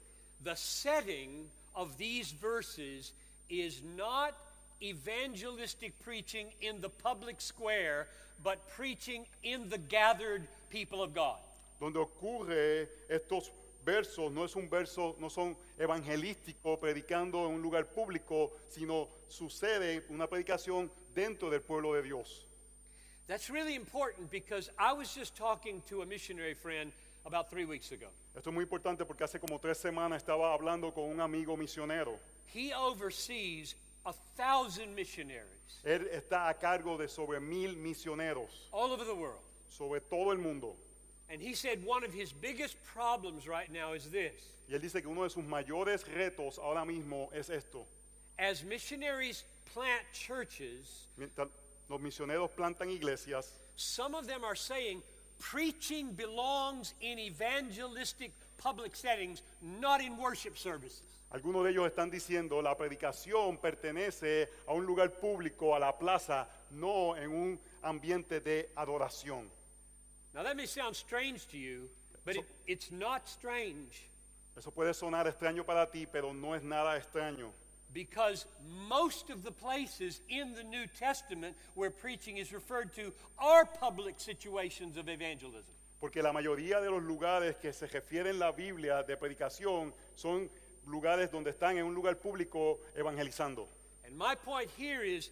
[0.44, 3.14] the setting of these verses
[3.50, 4.36] is not
[4.82, 8.08] evangelistic preaching in the public square,
[8.44, 11.39] but preaching in the gathered people of God.
[11.80, 13.52] Donde ocurre estos
[13.86, 20.04] versos, no es un verso, no son evangelísticos predicando en un lugar público, sino sucede
[20.10, 22.46] una predicación dentro del pueblo de Dios.
[23.28, 26.91] That's really important because I was just talking to a missionary friend
[27.26, 28.08] about three weeks ago.
[28.36, 32.17] Esto es muy importante porque hace como tres semanas estaba hablando con un amigo misionero.
[32.54, 39.06] He oversees a thousand missionaries Él está a cargo de sobre mil misioneros, all over
[39.06, 39.40] the world.
[39.70, 40.76] sobre todo el mundo.
[41.30, 44.34] And he said one of his biggest problems right now is this.
[44.68, 47.86] Y él dice que uno de sus mayores retos ahora mismo es esto.
[48.38, 51.48] As missionaries plant churches, Mientras
[51.90, 55.02] los misioneros plantan iglesias, some of them are saying
[55.40, 61.11] preaching belongs in evangelistic public settings, not in worship services.
[61.32, 66.50] Algunos de ellos están diciendo la predicación pertenece a un lugar público, a la plaza,
[66.72, 69.50] no en un ambiente de adoración.
[70.34, 71.89] Now, that may sound strange to you,
[72.24, 74.10] but it, it's not strange
[74.56, 77.52] Eso puede sonar extraño para ti, pero no es nada extraño.
[77.94, 78.46] because
[78.88, 84.15] most of the places in the New Testament where preaching is referred to are public
[84.17, 85.74] situations of evangelism.
[86.00, 90.50] Porque la mayoría de los lugares que se refieren en la Biblia de predicación son
[90.88, 93.67] lugares donde están en un lugar público evangelizando.
[94.06, 95.30] And my point here is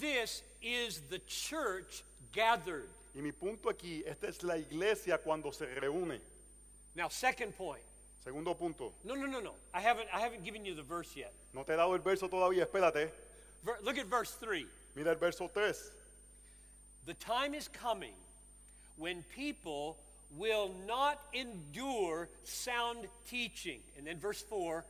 [0.00, 2.88] this is the church gathered.
[3.14, 6.20] Y mi punto aquí, esta es la iglesia cuando se reúne.
[6.94, 7.82] Now, second point.
[8.22, 9.52] Segundo punto, No, no, no, no.
[9.72, 11.32] I haven't, I haven't given you the verse yet.
[11.54, 13.10] no te he dado el verso todavía, espérate.
[13.62, 14.66] Ver, look at verse 3.
[14.96, 15.92] Mira el verso 3.
[17.04, 18.14] The time is coming
[18.96, 19.96] when people
[20.36, 23.80] will not endure sound teaching.
[23.96, 24.84] And then verse 4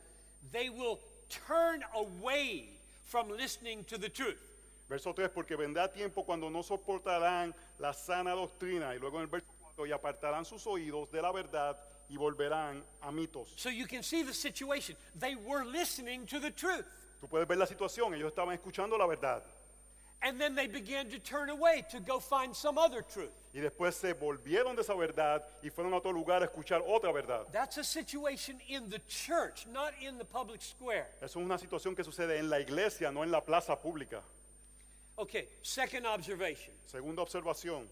[0.51, 2.69] they will turn away
[3.03, 4.37] from listening to the truth.
[4.89, 8.95] Verso 3, porque vendrá tiempo cuando no soportarán la sana doctrina.
[8.95, 11.77] Y luego en el verso 4, y apartarán sus oídos de la verdad
[12.09, 13.53] y volverán a mitos.
[13.57, 14.95] So you can see the situation.
[15.19, 16.85] They were listening to the truth.
[17.19, 19.43] Tú puedes ver la situación, ellos estaban escuchando la verdad.
[20.21, 23.31] And then they began to turn away to go find some other truth.
[23.53, 27.13] Y después se volvieron de esa verdad y fueron a otro lugar a escuchar otra
[27.13, 27.45] verdad.
[27.51, 31.07] That's a situation in the church, not in the public square.
[31.21, 34.21] Eso es una situación que sucede en la iglesia, no en la plaza pública.
[35.19, 36.73] Okay, second observation.
[36.85, 37.87] Segunda observación.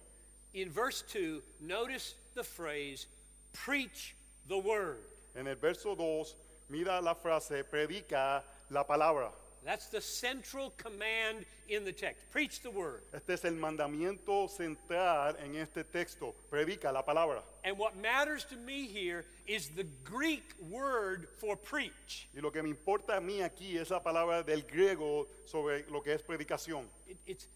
[0.54, 3.08] In verse 2, notice the phrase,
[3.54, 4.16] preach
[4.48, 5.00] the word.
[5.36, 6.36] En el verso 2,
[6.70, 9.32] mira la frase, predica la palabra.
[9.65, 12.30] That's the central command in the text.
[12.30, 13.01] Preach the word.
[13.13, 16.36] Este es el mandamiento central en este texto.
[16.51, 17.41] Predica la palabra.
[17.63, 22.30] And what matters to me here is the Greek word for preach.
[22.36, 26.01] Y lo que me importa a mí aquí es la palabra del griego sobre lo
[26.01, 26.86] que es predicación.
[27.08, 27.47] It- it's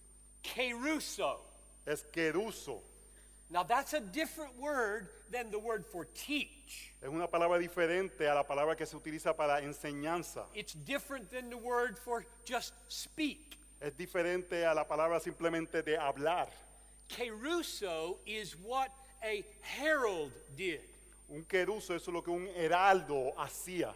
[0.41, 1.41] kerusso.
[1.86, 2.82] Es queruso.
[3.52, 6.94] Now, that's a different word than the word for teach.
[7.02, 10.44] Es una palabra diferente a la palabra que se utiliza para enseñanza.
[10.54, 13.58] It's different than the word for just speak.
[13.82, 16.48] Es diferente a la palabra simplemente de hablar.
[17.10, 18.92] Kerusso is what
[19.24, 20.82] a herald did.
[21.32, 23.94] Un queruso es lo que un heraldo hacía.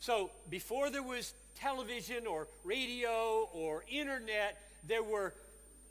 [0.00, 5.32] So before there was television or radio or internet, there were,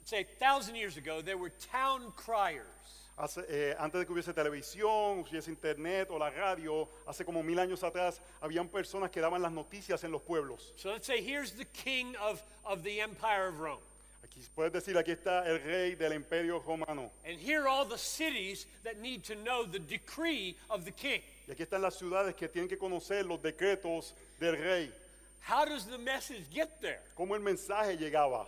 [0.04, 2.66] say, a thousand years ago, there were town criers.
[3.16, 7.58] Hace, eh, antes de que hubiese televisión, hubiese internet o la radio, hace como mil
[7.58, 10.74] años atrás, habían personas que daban las noticias en los pueblos.
[10.76, 13.80] So let's say here's the king of, of the empire of Rome.
[14.22, 17.10] Aquí Puedes decir, aquí está el rey del imperio romano.
[17.24, 21.22] And here are all the cities that need to know the decree of the king.
[21.48, 24.92] Y aquí están las ciudades que tienen que conocer los decretos del rey.
[25.40, 27.00] How does the message get there?
[27.16, 28.46] Cómo el mensaje llegaba.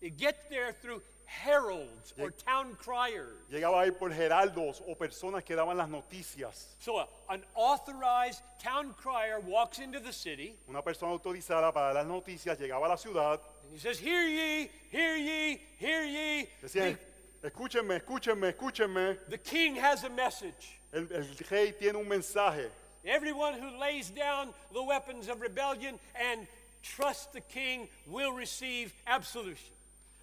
[0.00, 1.02] It gets there through
[1.44, 3.38] heralds or town criers.
[3.50, 6.74] Llegaba ahí por heraldos o personas que daban las noticias.
[6.80, 12.06] So a- an authorized town crier walks into the city Una persona autorizada para las
[12.06, 13.40] noticias llegaba a la ciudad.
[13.64, 16.48] and he says, Hear ye, hear ye, hear ye.
[16.62, 16.98] Decían,
[17.42, 19.18] escúchenme, escúchenme, escúchenme.
[19.28, 20.80] The king has a message.
[20.92, 22.68] El, el rey tiene un mensaje.
[23.04, 26.46] Everyone who lays down the weapons of rebellion and
[26.82, 29.72] trusts the king will receive absolution.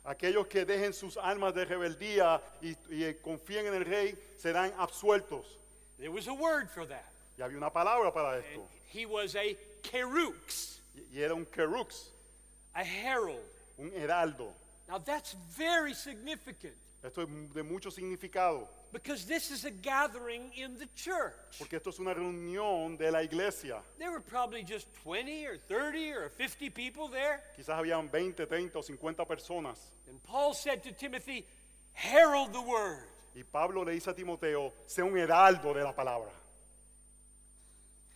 [0.08, 5.60] Aquellos que dejen sus armas de rebeldía y, y confíen en el rey serán absueltos.
[5.98, 7.04] There was a word for that.
[7.38, 8.70] Y había una palabra para And esto.
[8.94, 12.14] he was a kerux, Y, y era un kerux,
[12.74, 13.44] a herald.
[13.78, 14.54] un heraldo.
[14.88, 20.78] Now that's very significant Esto es de mucho significado, because this is a gathering in
[20.78, 21.60] the church.
[21.60, 23.82] porque esto es una reunión de la iglesia.
[23.98, 27.42] There were probably just 20 or 30 or 50 people there.
[27.58, 29.78] Quizás habían 20, 30 o 50 personas.
[30.10, 31.46] And Paul said to Timothy,
[31.94, 33.08] Herald the word.
[33.36, 36.32] Y Pablo le dice a Timoteo, sea un heraldo de la palabra.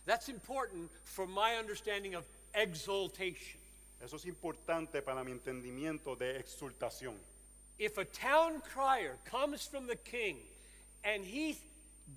[0.04, 3.60] That's important for my understanding of exultation.
[4.02, 7.14] Eso es importante para mi entendimiento de exultación.
[7.78, 10.38] If a town crier comes from the king
[11.04, 11.56] and he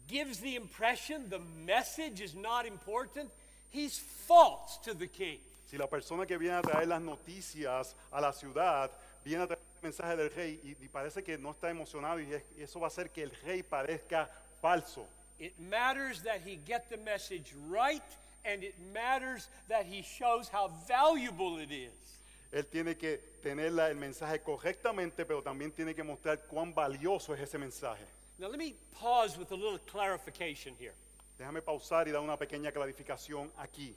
[0.07, 3.29] gives the impression the message is not important,
[3.71, 5.39] he's false to the king.
[5.65, 8.91] Si la persona que viene a traer las noticias a la ciudad
[9.23, 12.31] viene a traer el mensaje del rey y, y parece que no está emocionado y,
[12.33, 14.29] es- y eso va a hacer que el rey parezca
[14.61, 15.07] falso.
[15.39, 18.03] It matters that he get the message right
[18.45, 22.21] and it matters that he shows how valuable it is.
[22.51, 27.33] Él tiene que tener la- el mensaje correctamente, pero también tiene que mostrar cuán valioso
[27.33, 28.05] es ese mensaje.
[28.38, 30.93] Now let me pause with a little clarification here.
[31.39, 33.95] Déjame pausar y dar una pequeña clarificación aquí.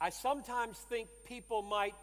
[0.00, 1.94] I sometimes think people might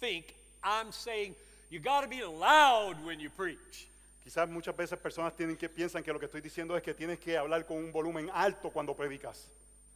[0.00, 1.34] think I'm saying
[1.70, 3.88] you got to be loud when you preach.
[4.24, 7.18] Quizás muchas veces personas tienen que piensan que lo que estoy diciendo es que tienes
[7.18, 9.50] que hablar con un volumen alto cuando predicas.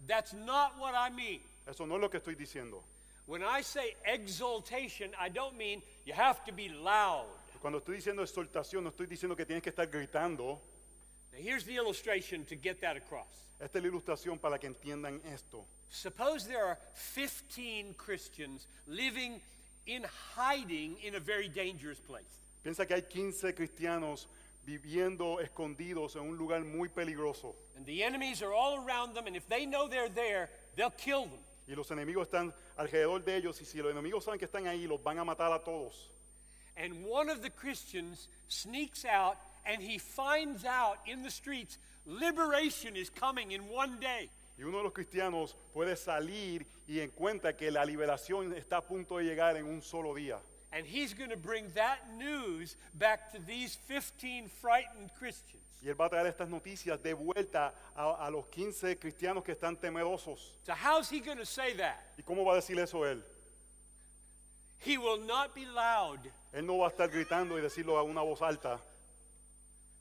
[0.07, 1.41] That's not what I mean.
[1.67, 2.83] Eso no es lo que estoy diciendo.
[3.27, 7.27] When I say exultation, I don't mean you have to be loud.
[7.65, 10.61] Cuando estoy diciendo exhortación, no estoy diciendo que tienes que estar gritando.
[11.33, 13.49] Now, here's the illustration to get that across.
[13.59, 15.65] Esta es la ilustración para que entiendan esto.
[15.89, 16.79] Suppose there are
[17.15, 19.41] 15 Christians living
[19.87, 20.05] in
[20.37, 22.43] hiding in a very dangerous place.
[22.63, 24.29] Piensa que hay 15 cristianos
[24.67, 27.55] viviendo escondidos en un lugar muy peligroso.
[27.79, 31.23] And the enemies are all around them, and if they know they're there, they'll kill
[31.23, 31.41] them.
[31.67, 33.59] Y los enemigos están alrededor de ellos.
[33.63, 36.11] Y si los enemigos saben que están ahí, los van a matar a todos.
[36.77, 42.97] And one of the Christians sneaks out and he finds out in the streets liberation
[42.97, 44.31] is coming in one day.
[44.57, 49.19] Y uno de los cristianos puede salir y encuentra que la liberación está a punto
[49.19, 50.39] de llegar en un solo día.
[50.73, 55.63] And he's going to bring that news back to these 15 frightened Christians.
[55.83, 59.53] Y él va a traer estas noticias de vuelta a, a los 15 cristianos que
[59.53, 60.59] están temerosos.
[60.65, 62.01] So, how's he going to say that?
[62.17, 63.23] ¿Y cómo va a decir eso él?
[64.85, 66.21] He will not be loud.
[66.53, 68.79] Él no va a estar gritando y decirlo a una voz alta.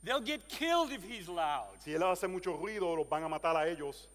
[0.02, 1.80] They'll get killed if he's loud.
[1.80, 4.08] Si él hace mucho ruido, los van a matar a ellos.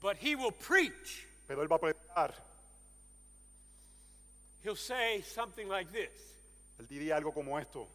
[0.00, 1.26] But he will preach.
[1.46, 2.32] Pero él va a predicar.
[4.62, 6.38] He'll say something like this
[6.80, 7.86] Él diría algo como esto.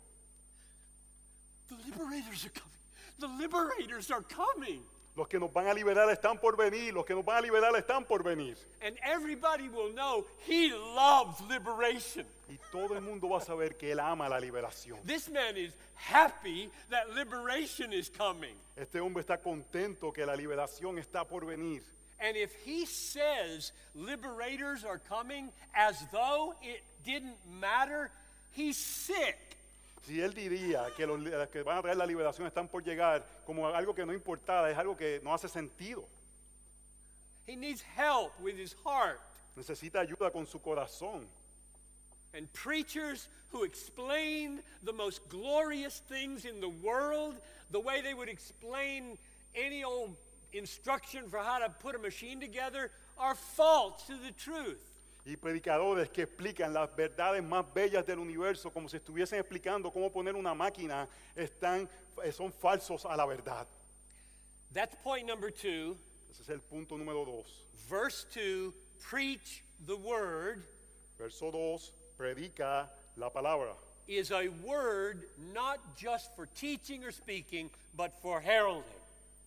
[1.67, 2.77] The liberators are coming.
[3.17, 4.83] The liberators are coming.
[5.15, 6.93] Los que nos van a liberar están por venir.
[6.93, 8.57] Los que nos van a liberar están por venir.
[8.81, 12.25] And everybody will know he loves liberation.
[12.47, 14.99] Y todo el mundo va a saber que él ama la liberación.
[15.05, 18.55] This man is happy that liberation is coming.
[18.75, 21.81] Este hombre está contento que la liberación está por venir.
[22.19, 28.11] And if he says liberators are coming as though it didn't matter,
[28.51, 29.48] he's sick.
[30.01, 31.19] Si él diría que los
[31.49, 34.77] que van a traer la liberación están por llegar como algo que no importara, es
[34.77, 36.07] algo que no hace sentido.
[37.45, 39.19] He needs help with his heart.
[39.55, 41.27] Necesita ayuda con su corazón.
[42.33, 47.35] And preachers who explain the most glorious things in the world,
[47.71, 49.17] the way they would explain
[49.55, 50.15] any old
[50.53, 54.88] instruction for how to put a machine together, are false to the truth.
[55.29, 60.11] Y predicadores que explican las verdades más bellas del universo como si estuviesen explicando cómo
[60.11, 61.87] poner una máquina, están,
[62.23, 63.67] eh, son falsos a la verdad.
[64.73, 65.97] That's point number two.
[66.31, 67.67] Ese es el punto número dos.
[67.87, 70.63] Verse 2 preach the word.
[71.19, 73.75] Verso 2, predica la palabra.
[74.07, 78.83] is a word not just for teaching or speaking, but for heralding.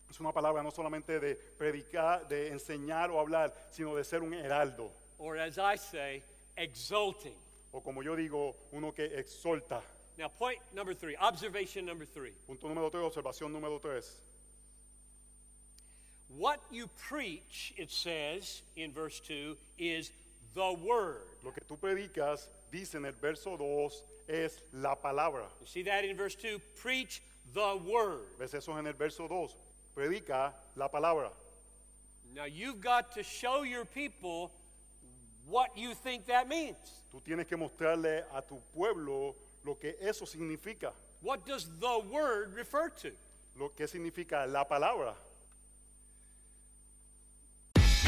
[0.08, 4.32] Es una palabra no solamente de predicar, de enseñar o hablar, sino de ser un
[4.32, 4.92] heraldo.
[5.22, 6.24] Or as I say,
[6.56, 7.36] exulting.
[7.72, 9.80] O como yo digo, uno que exhorta.
[10.18, 12.32] Now, point number three, observation number three.
[12.46, 14.20] Punto número tres, observación número tres.
[16.36, 20.10] What you preach, it says in verse 2, is
[20.54, 21.22] the word.
[21.44, 25.44] Lo que tú predicas, dice en el verso 2, es la palabra.
[25.60, 26.58] You see that in verse 2?
[26.74, 27.22] Preach
[27.54, 28.26] the word.
[28.40, 29.56] ¿Ves eso en el verso 2?
[29.94, 31.30] Predica la palabra.
[32.34, 34.50] Now, you've got to show your people
[35.48, 37.02] what you think that means.
[37.12, 39.34] Tú tienes que mostrarle a tu pueblo
[39.64, 40.92] lo que eso significa.
[41.20, 43.12] What does the word refer to?
[43.58, 45.14] Lo que significa la palabra.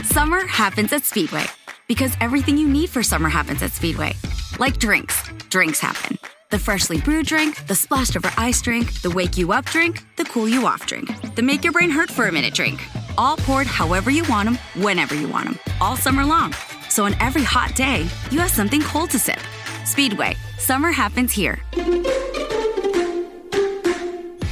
[0.04, 1.44] Summer happens at Speedway
[1.88, 4.12] because everything you need for summer happens at Speedway.
[4.58, 6.18] Like drinks, drinks happen.
[6.50, 10.24] The freshly brewed drink, the splashed over ice drink, the wake you up drink, the
[10.24, 12.80] cool you off drink, the make your brain hurt for a minute drink.
[13.18, 16.54] All poured however you want them, whenever you want them, all summer long.
[16.94, 19.40] So on every hot day, you have something cold to sip.
[19.84, 21.58] Speedway, summer happens here.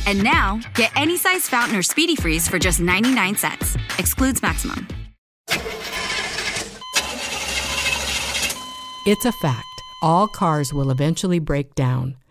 [0.09, 3.77] And now, get any size fountain or speedy freeze for just 99 cents.
[4.01, 4.89] Excludes maximum.
[9.07, 9.65] It's a fact.
[10.03, 12.17] All cars will eventually break down.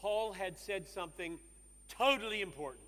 [0.00, 1.38] Paul had said something
[1.88, 2.84] totally important.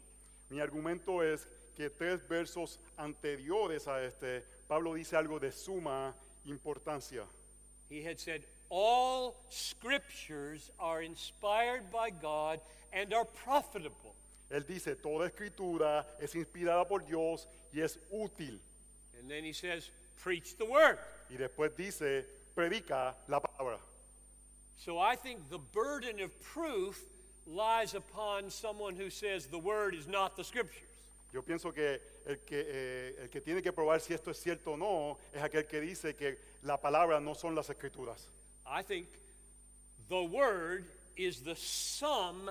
[0.50, 6.14] Mi argumento es que tres versos anteriores a este, Pablo dice algo de suma
[6.46, 7.24] importancia.
[7.88, 12.60] He had said, All scriptures are inspired by God
[12.92, 14.14] and are profitable.
[14.50, 18.58] Él dice, toda escritura es inspirada por Dios y es útil.
[19.18, 20.98] And then he says, Preach the word.
[21.30, 23.78] Y después dice, predica la palabra.
[24.78, 27.04] So I think the burden of proof
[27.46, 30.84] lies upon someone who says the word is not the scriptures.
[31.32, 34.72] Yo pienso que el, que eh, el que tiene que probar si esto es cierto
[34.72, 38.28] o no es aquel que dice que la palabra no son las escrituras.
[38.64, 39.08] I think
[40.08, 42.48] the word is the sum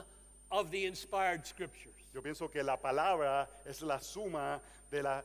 [0.51, 1.95] of the inspired scriptures.
[2.13, 4.61] Yo pienso que la palabra es la suma
[4.91, 5.23] de la,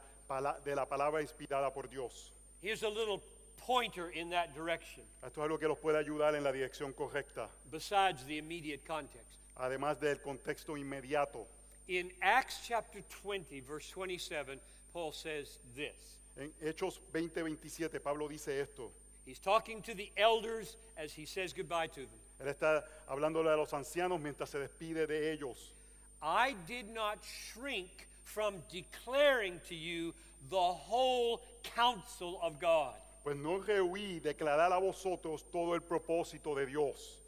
[0.65, 2.31] de la palabra inspirada por Dios.
[2.61, 3.21] Here's a little
[3.67, 7.49] pointer in that direction, Esto es algo que los puede ayudar en la dirección correcta,
[7.71, 9.39] besides the immediate context.
[9.57, 11.47] además del contexto inmediato.
[11.89, 14.61] In Acts chapter 20, verse 27,
[14.93, 16.19] Paul says this.
[16.37, 18.91] En Hechos 20:27 Pablo dice esto.
[19.25, 22.21] He's talking to the elders as he says goodbye to them.
[22.41, 25.75] Él está hablándole a los ancianos mientras se despide de ellos.
[26.23, 30.15] I did not shrink from declaring to you
[30.51, 32.95] the whole counsel of God.
[33.23, 37.21] Pues no rehuí declarar a vosotros todo el propósito de Dios.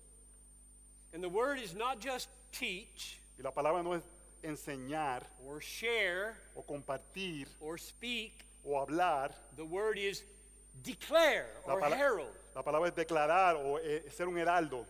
[1.12, 4.02] And the word is not just teach Y la palabra no es
[4.42, 9.32] enseñar or share o compartir or speak, o hablar.
[9.56, 10.24] the word is
[10.82, 12.34] declare La, or pala- herald.
[12.54, 14.86] la palabra es declarar o eh, ser un heraldo.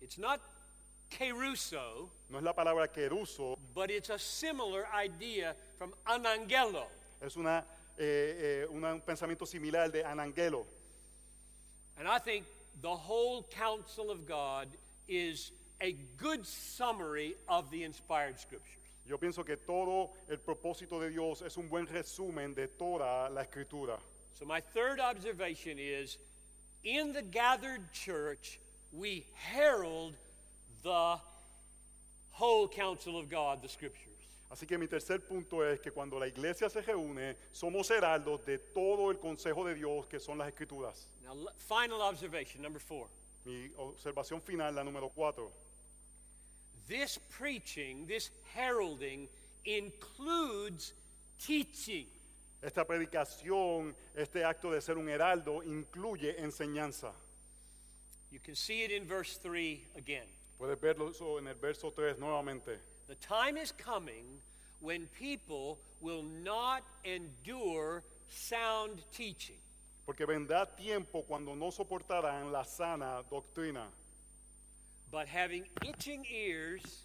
[0.00, 0.40] It's not
[1.10, 6.86] keruso, No es la palabra queruso, but it's a similar idea from anangelo.
[7.20, 7.64] es una,
[7.98, 10.66] eh, eh, una- un pensamiento similar de anangelo.
[11.98, 12.46] And I think
[12.80, 14.68] the whole counsel of God
[15.06, 18.78] is a good summary of the inspired scriptures.
[19.04, 23.42] Yo pienso que todo el propósito de Dios es un buen resumen de toda la
[23.42, 23.98] escritura.
[24.32, 26.18] So, my third observation is
[26.84, 28.58] in the gathered church,
[28.92, 30.14] we herald
[30.82, 31.18] the
[32.30, 34.11] whole counsel of God, the scriptures.
[34.52, 38.58] Así que mi tercer punto es que cuando la iglesia se reúne, somos heraldos de
[38.58, 41.08] todo el consejo de Dios que son las escrituras.
[41.22, 43.08] Now, final observation, number four.
[43.46, 45.50] Mi observación final, la número cuatro.
[46.86, 49.26] This preaching, this heralding,
[49.64, 50.92] includes
[51.38, 52.08] teaching.
[52.60, 57.14] Esta predicación, este acto de ser un heraldo, incluye enseñanza.
[58.30, 60.28] You can see it in verse 3 again.
[60.58, 62.91] Puedes verlo en el verso 3 nuevamente.
[63.08, 64.24] The time is coming
[64.80, 69.56] when people will not endure sound teaching.
[70.06, 73.86] Porque vendrá tiempo cuando no soportarán la sana doctrina,
[75.10, 77.04] but having itching ears,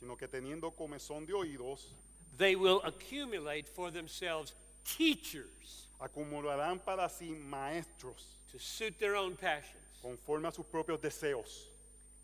[0.00, 1.94] sino que teniendo comezón de oídos,
[2.38, 4.54] they will accumulate for themselves
[4.84, 9.84] teachers acumularán para sí maestros to suit their own passions.
[10.04, 11.68] conforme a sus propios deseos.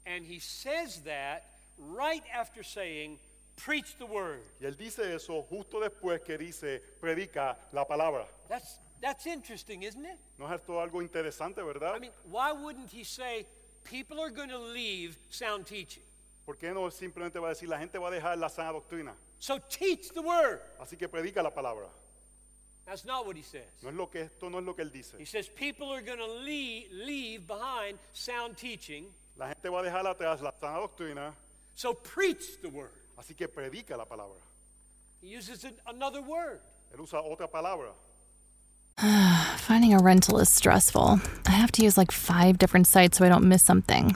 [0.04, 1.49] And he says that
[1.80, 3.18] right after saying,
[3.56, 4.40] Preach the word.
[4.60, 8.26] Y él dice eso justo después que dice, predica la palabra.
[8.48, 10.18] That's, that's interesting, isn't it?
[10.38, 11.94] ¿No es esto algo interesante, verdad?
[11.94, 13.46] I mean, why wouldn't he say,
[13.84, 16.02] People are going to leave sound teaching?
[16.46, 19.14] ¿Por qué no simplemente va a decir, la gente va a dejar la sana doctrina?
[19.38, 20.60] So teach the word.
[20.80, 21.88] Así que predica la palabra.
[22.86, 23.82] That's not what he says.
[23.82, 25.14] No es lo que esto no es lo que él dice.
[25.18, 29.06] He says people are going to leave, leave behind sound teaching,
[29.36, 31.34] La gente va a dejar atrás la sana doctrina,
[31.80, 32.92] so preach the word.
[33.18, 34.40] así que predica la palabra.
[35.22, 36.60] He uses an- another word.
[36.94, 37.92] Él usa otra palabra.
[39.58, 41.20] Finding a rental is stressful.
[41.46, 44.14] I have to use like five different sites so I don't miss something.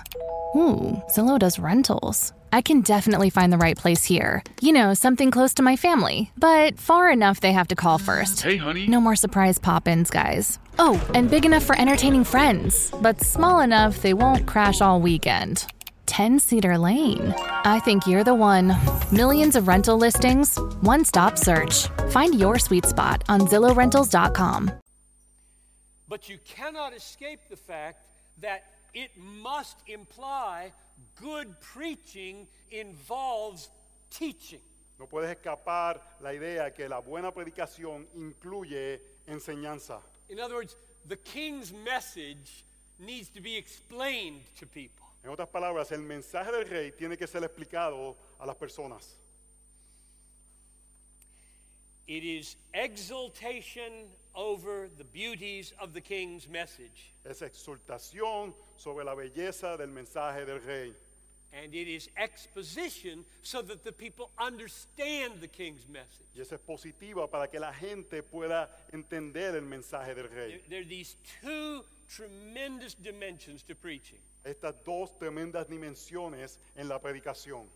[0.57, 2.33] Ooh, Zillow does rentals.
[2.53, 4.43] I can definitely find the right place here.
[4.61, 8.43] You know, something close to my family, but far enough they have to call first.
[8.43, 8.87] Hey, honey.
[8.87, 10.59] No more surprise pop ins, guys.
[10.79, 15.67] Oh, and big enough for entertaining friends, but small enough they won't crash all weekend.
[16.07, 17.35] 10 Cedar Lane.
[17.65, 18.77] I think you're the one.
[19.11, 21.89] Millions of rental listings, one stop search.
[22.11, 24.71] Find your sweet spot on ZillowRentals.com.
[26.09, 28.07] But you cannot escape the fact
[28.41, 30.73] that it must imply
[31.21, 33.71] good preaching involves
[34.11, 34.61] teaching.
[34.99, 40.01] No puedes escapar la idea que la buena predicación incluye enseñanza.
[40.29, 40.77] In other words,
[41.09, 42.65] the king's message
[42.99, 45.04] needs to be explained to people.
[45.25, 49.19] En otras palabras, el mensaje del rey tiene que ser explicado a las personas.
[52.07, 59.79] It is exultation over the beauties of the king's message, Es exhortación sobre la belleza
[59.79, 60.95] del mensaje del rey.
[61.55, 66.27] and it is exposition so that the people understand the king's message.
[66.35, 70.63] Y es positiva para que la gente pueda entender el mensaje del There, rey.
[70.69, 74.19] there are these two tremendous dimensions to preaching.
[74.45, 77.67] Estas dos tremendas dimensiones en la predicación.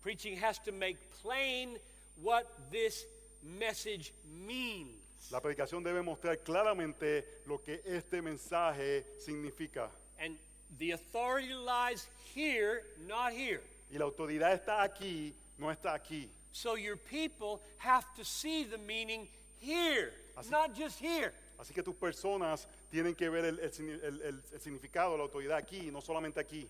[0.00, 1.78] Preaching has to make plain
[2.20, 3.06] what this
[3.42, 5.30] message means.
[5.30, 9.88] La predicación debe mostrar claramente lo que este mensaje significa.
[10.18, 10.36] And
[10.78, 13.62] the authority lies here, not here.
[13.90, 16.28] Y la autoridad está aquí, no está aquí.
[16.52, 19.28] So your people have to see the meaning
[19.58, 20.12] here,
[20.50, 21.32] not just here.
[21.58, 25.90] Así que tus personas tienen que ver el, el el- el significado, la autoridad aquí,
[25.90, 26.68] no solamente aquí.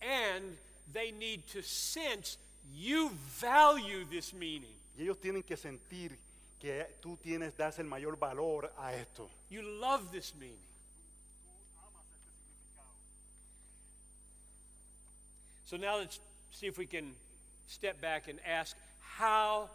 [0.00, 0.56] And
[0.92, 2.38] they need to sense
[2.72, 4.74] you value this meaning.
[4.96, 6.18] Y ellos tienen que sentir
[6.58, 9.28] que tú tienes, das el mayor valor a esto.
[9.50, 10.58] You love this meaning.
[15.64, 16.18] So now let's
[16.50, 17.14] see if we can
[17.66, 19.68] step back and ask how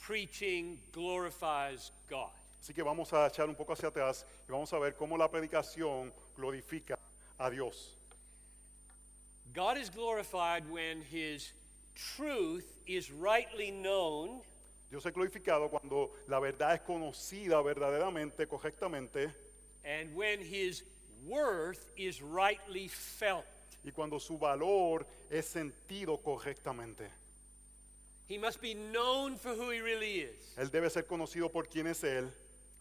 [0.00, 2.30] preaching glorifies God.
[2.64, 5.30] Así que vamos a echar un poco hacia atrás y vamos a ver cómo la
[5.30, 6.98] predicación glorifica
[7.36, 7.98] a Dios.
[9.52, 11.52] God is glorified when his
[11.94, 14.40] truth is rightly known
[14.90, 19.30] Dios es glorificado cuando la verdad es conocida verdaderamente, correctamente,
[19.84, 20.84] and when his
[21.26, 23.44] worth is rightly felt.
[23.84, 27.10] y cuando su valor es sentido correctamente.
[28.26, 31.88] He must be known for who he really is, Él debe ser conocido por quién
[31.88, 32.32] es Él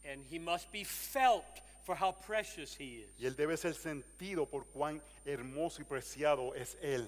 [0.06, 3.32] and he must be felt for how precious he y is.
[3.32, 7.08] Él debe ser sentido por cuán hermoso y preciado es Él.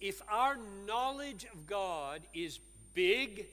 [0.00, 0.56] If our
[0.86, 2.60] knowledge of God is
[2.92, 3.46] big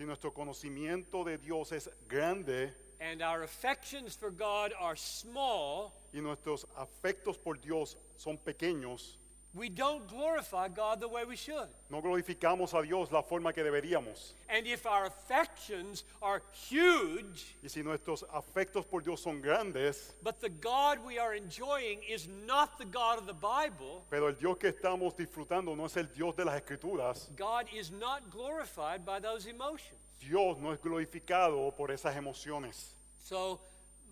[0.00, 6.20] Si nuestro conocimiento de Dios es grande and our affections for God are small, y
[6.20, 9.18] nuestros afectos por Dios son pequeños,
[9.52, 11.68] we don't glorify God the way we should.
[11.90, 14.34] no glorificamos a Dios la forma que deberíamos.
[14.48, 20.40] And if our affections are huge, Y si nuestros afectos por Dios son grandes, but
[20.40, 24.56] the God we are enjoying is not the God of the Bible, pero el Dios
[24.58, 29.18] que estamos disfrutando no es el Dios de las Escrituras, God is not glorified by
[29.18, 29.98] those emotions.
[30.20, 32.94] Dios no es glorificado por esas emociones.
[33.18, 33.60] So,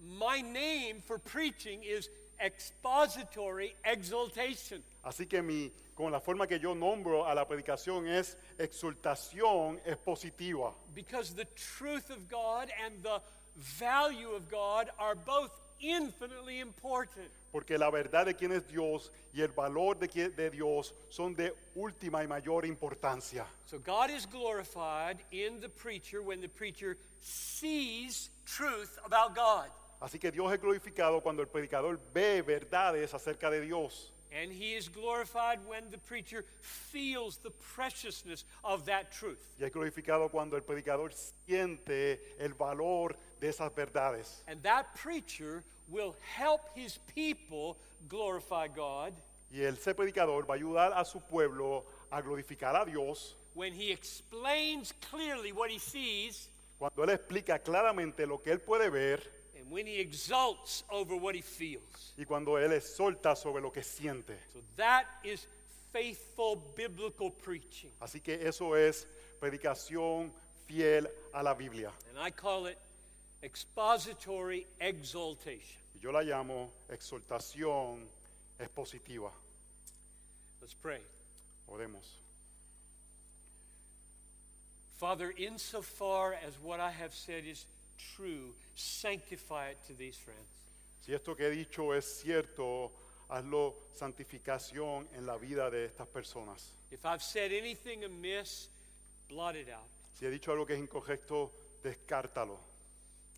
[0.00, 2.08] my name for preaching is
[2.40, 4.82] expository exultation.
[5.04, 10.74] Así que mi, con la forma que yo nombro a la predicación es exultación expositiva,
[10.94, 13.20] Because the truth of God and the
[13.56, 17.30] value of God are both infinitely important.
[17.50, 21.34] porque la verdad de quién es Dios y el valor de, qui- de Dios son
[21.34, 23.46] de última y mayor importancia.
[23.64, 29.70] So, God is glorified in the preacher when the preacher sees truth about God.
[30.00, 34.12] Así que Dios es glorificado cuando el predicador ve verdades acerca de Dios.
[34.30, 39.40] And he is glorified when the preacher feels the preciousness of that truth.
[39.58, 41.12] Y es glorificado cuando el predicador
[41.46, 44.44] siente el valor de esas verdades.
[44.46, 47.78] And that preacher will help his people
[48.08, 49.14] glorify God
[49.50, 53.90] Y ese predicador va a ayudar a su pueblo a glorificar a Dios when he
[53.90, 59.37] explains clearly what he sees cuando él explica claramente lo que él puede ver
[59.68, 62.14] and when he exults over what he feels.
[62.16, 64.36] y cuando él exhorta sobre lo que siente.
[64.52, 65.46] So that is
[65.92, 67.90] faithful biblical preaching.
[68.00, 69.06] Así que eso es
[69.40, 70.30] predicación
[70.66, 71.90] fiel a la Biblia.
[72.08, 72.78] And I call it
[73.42, 75.80] expository exultation.
[75.94, 78.06] Y yo la llamo exhortación
[78.58, 79.30] expositiva.
[80.60, 81.00] Let's pray.
[81.70, 82.18] Oremos.
[84.98, 87.66] Father, insofar as what I have said is
[88.16, 90.62] true, sanctify it to these friends.
[91.00, 92.92] Si esto que he dicho es cierto,
[93.28, 96.74] hazlo santificación en la vida de estas personas.
[96.90, 98.70] If I've said anything amiss,
[99.28, 99.88] blot it out.
[100.14, 101.52] Si he dicho algo que es incorrecto,
[101.82, 102.58] descártalo.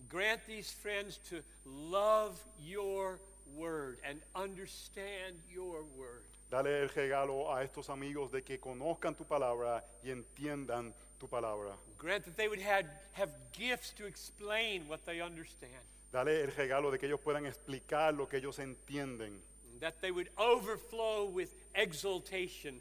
[0.08, 3.20] Grant these friends to love your
[3.54, 6.24] word and understand your word.
[6.50, 11.76] Dale el regalo a estos amigos de que conozcan tu palabra y entiendan tu palabra.
[12.00, 15.84] Grant that they would have, have gifts to explain what they understand.
[16.10, 19.38] Dale el regalo de que ellos puedan explicar lo que ellos entienden.
[19.80, 22.80] That they would overflow with exultation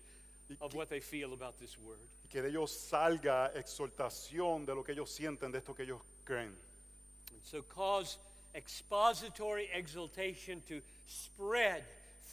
[0.61, 1.99] of what they feel about this word.
[2.23, 5.99] Y que de ellos salga exhortación de lo que ellos sienten, de esto que ellos
[6.23, 6.55] creen.
[7.33, 8.19] And so cause
[8.55, 11.83] expository exultation to spread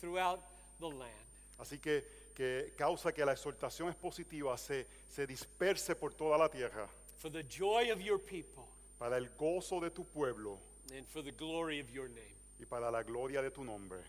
[0.00, 0.40] throughout
[0.78, 1.10] the land.
[1.58, 2.04] Así que,
[2.36, 7.42] que causa que la exhortación expositiva se, se disperse por toda la tierra For the
[7.48, 8.64] joy of your people
[8.98, 10.58] para el gozo de tu pueblo
[10.94, 12.36] and for the glory of your name.
[12.60, 14.00] y para la gloria de tu nombre.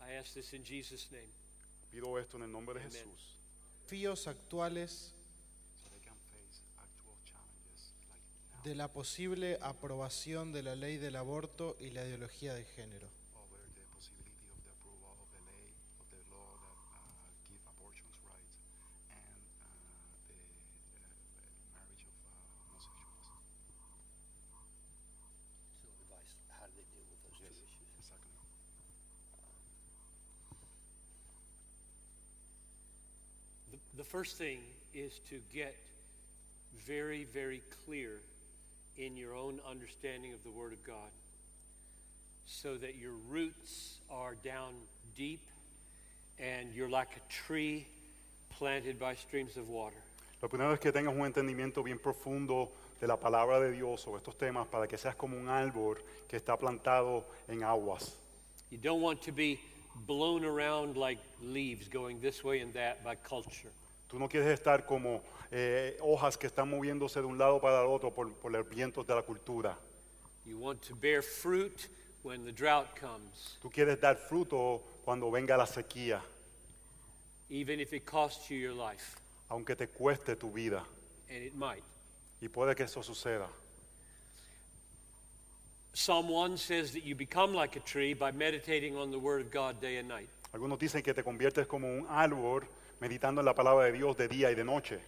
[0.00, 1.30] I ask this in Jesus' name.
[1.90, 2.92] Pido esto en el nombre de Amen.
[2.92, 3.38] Jesús.
[3.88, 5.14] desafíos actuales
[8.62, 13.08] de la posible aprobación de la ley del aborto y la ideología de género.
[33.96, 34.60] The, first thing
[34.94, 35.76] is to get
[36.86, 38.20] very, very clear
[38.96, 41.10] in your own understanding of the Word of God
[42.46, 44.74] so that your roots are down
[45.16, 45.42] deep
[46.38, 47.86] and you're like a tree
[48.50, 49.96] planted by streams of water.
[50.42, 52.70] Lo primero es que tengas un entendimiento bien profundo
[53.00, 56.36] de la palabra de Dios sobre estos temas para que seas como un árbol que
[56.36, 58.16] está plantado en aguas.
[58.70, 59.60] You don't want to be
[60.06, 63.70] blown around like leaves going this way and that by culture.
[64.10, 67.86] Tú no quieres estar como eh, hojas que están moviéndose de un lado para el
[67.86, 69.78] otro por, por los vientos de la cultura.
[70.44, 71.88] You want to bear fruit
[72.24, 76.20] when the drought comes, Tú quieres dar fruto cuando venga la sequía,
[77.48, 79.16] even if it costs you your life,
[79.48, 80.82] aunque te cueste tu vida.
[81.28, 81.84] and it might.
[82.42, 83.46] Y puede que eso suceda.
[85.92, 89.50] Psalm 1 says that you become like a tree by meditating on the Word of
[89.50, 90.28] God day and night.
[90.52, 92.64] Algunos dicen que te conviertes como un árbol
[93.00, 95.00] meditando en la palabra de Dios de día y de noche.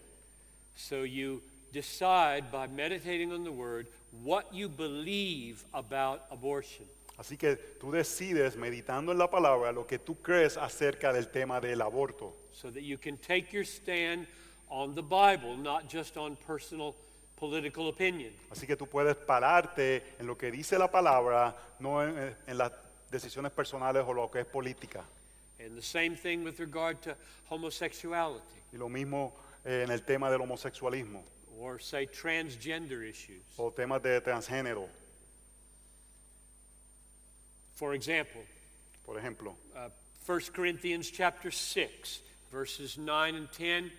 [0.74, 3.88] So you decide by meditating on the Word
[4.22, 6.86] what you believe about abortion.
[7.18, 11.60] Así que tú decides, meditando en la palabra, lo que tú crees acerca del tema
[11.60, 12.34] del aborto.
[12.52, 14.26] so that you can take your stand
[14.68, 16.94] on the Bible, not just on personal
[17.36, 18.32] political opinion.
[18.50, 22.72] Así que tú puedes pararte en lo que dice la palabra, no en, en las
[23.10, 25.04] decisiones personales o lo que es política.
[25.64, 27.16] And the same thing with regard to
[27.50, 29.32] homosexuality Y lo mismo
[29.64, 31.22] eh, en el tema del homosexualismo
[31.60, 33.42] or, say, transgender issues.
[33.58, 34.88] o temas de transgénero,
[37.72, 38.42] For example,
[39.04, 39.54] por ejemplo.
[39.76, 39.88] uh,
[40.24, 43.90] 1 Corinthians chapter 6, verses 9 and 10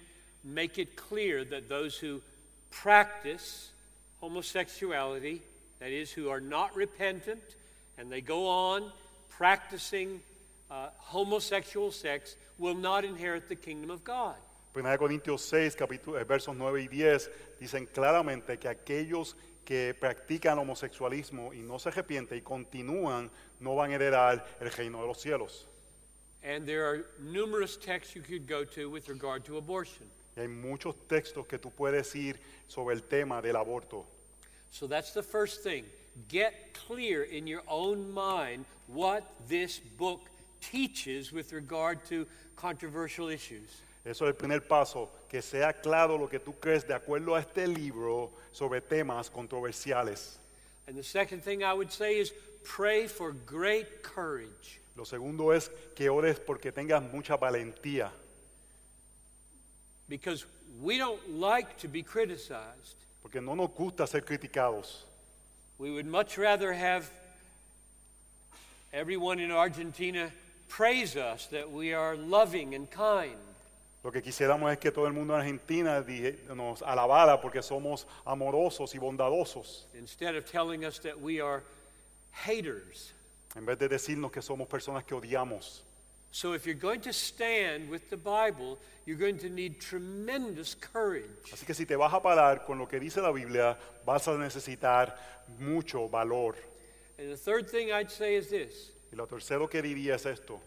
[0.43, 2.21] make it clear that those who
[2.69, 3.71] practice
[4.21, 5.41] homosexuality,
[5.79, 7.55] that is, who are not repentant,
[7.97, 8.91] and they go on
[9.29, 10.21] practicing
[10.73, 14.35] uh, homosexual sex, will not inherit the kingdom of God.
[14.73, 20.57] 1 Corintios 6, capítulo, eh, versos 9 y 10 dicen claramente que aquellos que practican
[20.57, 25.21] homosexualismo y no se arrepienten y continúan no van a heredar el reino de los
[25.21, 25.67] cielos.
[26.43, 30.09] And there are numerous texts you could go to with regard to abortion.
[30.35, 34.05] Y hay muchos textos que tú puedes ir sobre el tema del aborto.
[34.71, 35.85] So that's the first thing.
[36.27, 40.21] Get clear in your own mind what this book
[40.71, 43.81] teaches with regard to controversial issues.
[44.05, 47.39] Eso es el primer paso, que sea claro lo que tú crees de acuerdo a
[47.39, 50.37] este libro sobre temas controversiales.
[50.87, 52.33] And the second thing I would say is
[52.63, 54.81] pray for great courage.
[54.97, 58.11] Lo segundo es que ores porque tengas mucha valentía,
[60.09, 60.45] Because
[60.81, 62.97] we don't like to be criticized.
[63.21, 65.03] porque no nos gusta ser criticados.
[65.77, 67.09] We would much rather have
[68.91, 70.31] everyone in Argentina
[70.75, 73.37] praise us that we are loving and kind.
[74.03, 76.03] Lo que quisiéramos es que todo el mundo en Argentina
[76.53, 81.63] nos alabara porque somos amorosos y bondadosos, instead of telling us that we are
[82.31, 83.13] haters.
[83.55, 85.83] en vez de decirnos que somos personas que odiamos.
[86.31, 91.51] So if you're going to stand with the Bible, you're going to need tremendous courage.
[91.53, 94.31] Así que si te vas a parar con lo que dice la Biblia, vas a
[94.31, 95.15] necesitar
[95.59, 96.55] mucho valor.
[97.19, 100.59] And the third thing I'd say is this Y lo tercero que diría es esto.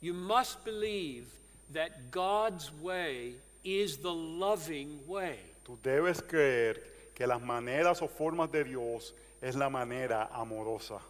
[0.00, 1.26] you must believe
[1.70, 5.38] that God's way is the loving way.
[5.64, 9.12] Tú debes creer que las maneras o formas de Dios
[9.42, 11.00] es la manera amorosa.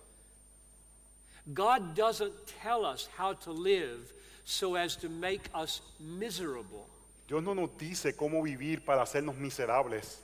[1.54, 4.12] God doesn't tell us how to live
[4.44, 6.88] so as to make us miserable.
[7.28, 10.22] Dios no nos dice cómo vivir para hacernos miserables.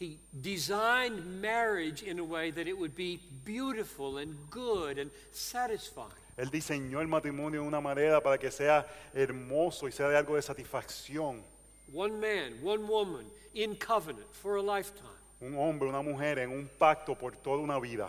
[0.00, 6.14] He designed marriage in a way that it would be beautiful and good and satisfying.
[6.38, 10.36] Él diseñó el matrimonio de una manera para que sea hermoso y sea de algo
[10.36, 11.42] de satisfacción.
[11.92, 15.20] One man, one woman in covenant for a lifetime.
[15.42, 18.08] Un hombre, una mujer en un pacto por toda una vida.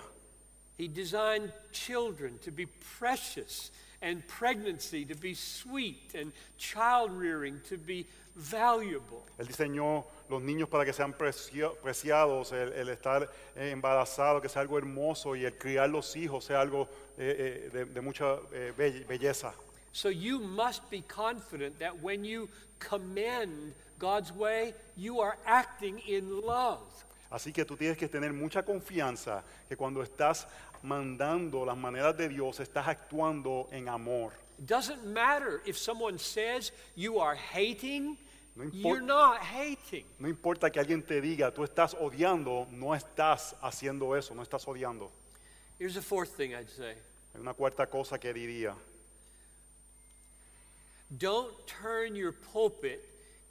[0.78, 2.68] He designed children to be
[3.00, 3.72] precious
[4.02, 9.18] and pregnancy to be sweet and child rearing to be valuable.
[9.38, 14.62] Él diseñó los niños para que sean precio- preciados, el, el estar embarazado, que sea
[14.62, 18.74] algo hermoso y el criar los hijos sea algo eh, eh, de, de mucha eh,
[18.78, 19.54] belle- belleza.
[19.94, 22.48] So you must be confident that when you
[22.80, 26.82] commend God's way, you are acting in love.
[27.30, 30.48] Así que tú tienes que tener mucha confianza que cuando estás
[30.82, 34.34] mandando las maneras de Dios, estás actuando en amor.
[34.60, 38.18] It doesn't matter if someone says you are hating,
[38.56, 40.06] No you're not hating.
[40.20, 44.68] No importa que alguien te diga, tú estás odiando, no estás haciendo eso, no estás
[44.68, 45.10] odiando.
[45.80, 46.96] Here's the fourth thing I'd say
[47.34, 48.76] Hay una cuarta cosa que diría.
[51.18, 53.04] don't turn your pulpit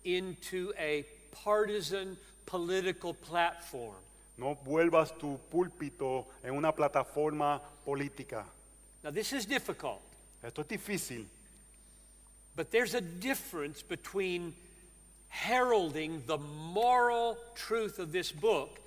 [0.04, 3.96] into a partisan political platform.
[4.36, 8.44] No vuelvas tu púlpito en una plataforma política.
[9.02, 10.00] Now, this is difficult,
[10.42, 11.26] Esto es difícil,
[12.56, 14.54] but there's a difference between
[15.30, 18.80] heralding the moral truth of this book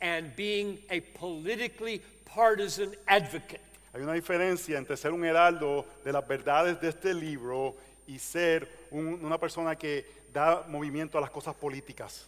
[0.00, 3.60] and being a politically partisan advocate.
[3.94, 7.74] Hay una diferencia entre ser un heraldo de las verdades de este libro
[8.08, 12.26] y ser un- una persona que da movimiento a las cosas políticas.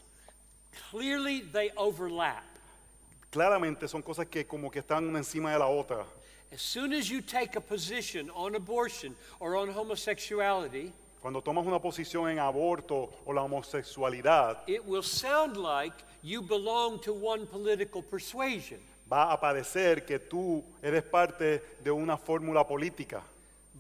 [0.90, 2.44] Clearly, they overlap.
[3.30, 6.04] Claramente son cosas que como que están una encima de la otra.
[6.52, 10.92] As soon as you take a position on abortion or on homosexuality,
[11.22, 16.98] Cuando tomas una posición en aborto o la homosexualidad, it will sound like you belong
[17.00, 18.80] to one political persuasion.
[19.10, 23.22] va a parecer que tú eres parte de una fórmula política.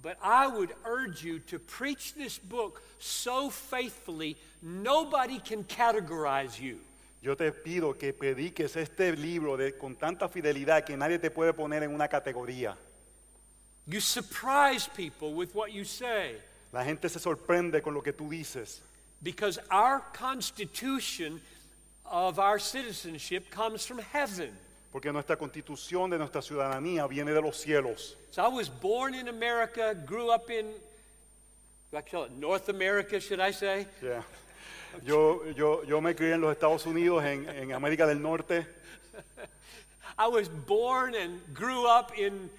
[0.00, 6.78] But I would urge you to preach this book so faithfully, nobody can categorize you.
[7.22, 11.52] Yo te pido que prediques este libro de- con tanta fidelidad que nadie te puede
[11.54, 12.76] poner en una categoría.
[13.86, 16.36] You surprise people with what you say
[16.72, 18.82] La gente se sorprende con lo que tú dices,
[19.22, 21.40] because our constitution
[22.04, 24.56] of our citizenship comes from heaven.
[24.92, 28.16] porque nuestra constitución de nuestra ciudadanía viene de los cielos.
[28.30, 30.66] So I was born in America, grew up in,
[32.38, 33.86] North America, should I say?
[34.02, 34.22] Yeah.
[35.04, 38.66] Yo, yo, yo me crié en los Estados Unidos, en, en América del Norte.
[40.18, 42.50] I was born and grew up in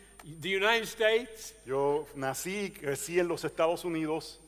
[0.42, 1.54] the United States.
[1.66, 4.40] Yo nací y crecí en los Estados Unidos.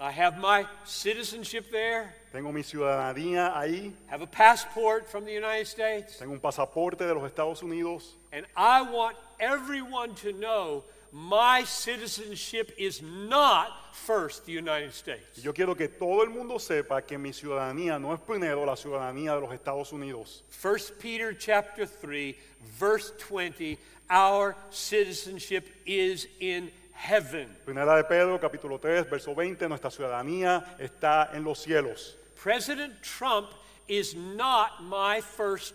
[0.00, 3.92] I have my citizenship there, Tengo mi ciudadanía ahí.
[4.06, 8.14] have a passport from the United States, Tengo un pasaporte de los Estados Unidos.
[8.32, 15.42] and I want everyone to know my citizenship is not first the United States.
[15.42, 19.34] yo quiero que todo el mundo sepa que mi ciudadanía no es primero la ciudadanía
[19.34, 20.44] de los Estados Unidos.
[20.62, 22.36] 1 Peter chapter 3
[22.78, 23.76] verse 20
[24.10, 27.48] our citizenship is in heaven.
[27.64, 32.16] Primera de Pedro, capítulo 3, verso 20, nuestra ciudadanía está en los cielos.
[32.34, 33.48] President Trump
[33.86, 35.74] is not my first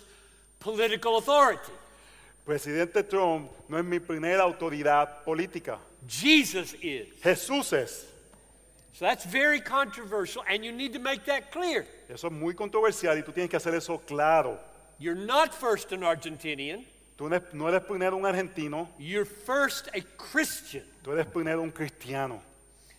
[0.59, 1.71] political authority.
[2.45, 5.79] Presidente Trump no es mi primera autoridad política.
[6.05, 7.07] Jesus is.
[7.21, 8.05] Jesús es.
[8.93, 11.87] So that's very controversial, and you need to make that clear.
[12.09, 14.59] Eso es muy controversial y tú tienes que hacer eso claro.
[14.99, 16.85] You're not first an Argentinian,
[17.23, 20.83] Tú no eres- primero un argentino, you're first a Christian.
[21.01, 22.41] tú eres primero un cristiano.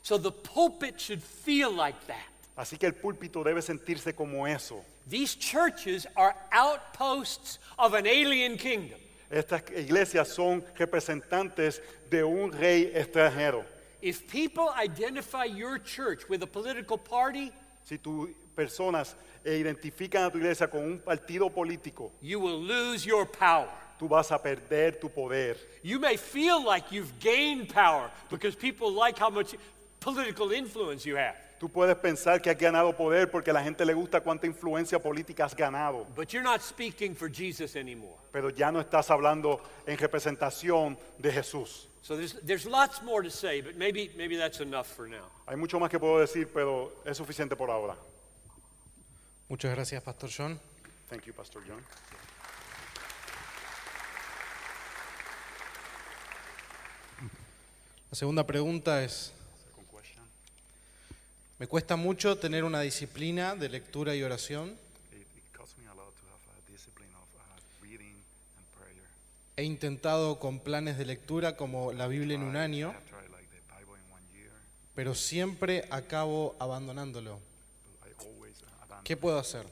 [0.02, 2.26] So the pulpit should feel like that.
[2.56, 4.82] Así que el púlpito debe sentirse como eso.
[5.06, 8.98] These churches are outposts of an alien kingdom.
[9.30, 13.64] Estas iglesias son representantes de un rey extranjero.
[14.00, 17.52] If people identify your church with a political party,
[17.82, 19.14] Si tus personas
[19.44, 23.68] identifican a tu iglesia con un partido político, you will lose your power.
[23.98, 25.56] Tú vas a perder tu poder.
[25.82, 29.54] You may feel like you've gained power because people like how much
[30.00, 31.36] political influence you have.
[31.60, 34.98] Tú puedes pensar que has ganado poder porque a la gente le gusta cuánta influencia
[35.00, 38.16] política has ganado, But you're not speaking for Jesus anymore.
[38.32, 41.88] pero ya no estás hablando en representación de Jesús.
[42.02, 45.30] So there's, there's lots more to say, but maybe, maybe that's enough for now.
[45.46, 47.96] Hay mucho más que puedo decir, pero es suficiente por ahora.
[49.48, 50.60] Muchas gracias, Pastor John.
[51.08, 51.82] Thank you, Pastor John.
[58.14, 59.32] La segunda pregunta es,
[61.58, 64.78] me cuesta mucho tener una disciplina de lectura y oración.
[69.56, 72.94] He intentado con planes de lectura como la Biblia en un año,
[74.94, 77.40] pero siempre acabo abandonándolo.
[79.02, 79.66] ¿Qué puedo hacer?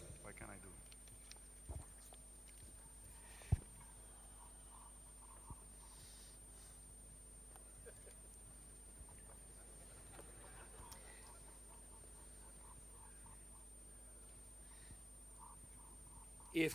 [16.54, 16.74] If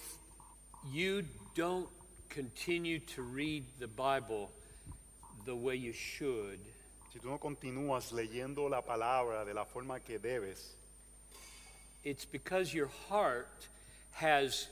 [0.91, 1.23] you
[1.53, 1.89] don't
[2.29, 4.49] continue to read the Bible
[5.45, 6.59] the way you should,
[7.11, 10.75] Si tú no continúas leyendo la palabra de la forma que debes,
[12.03, 13.69] it's because your heart
[14.11, 14.67] has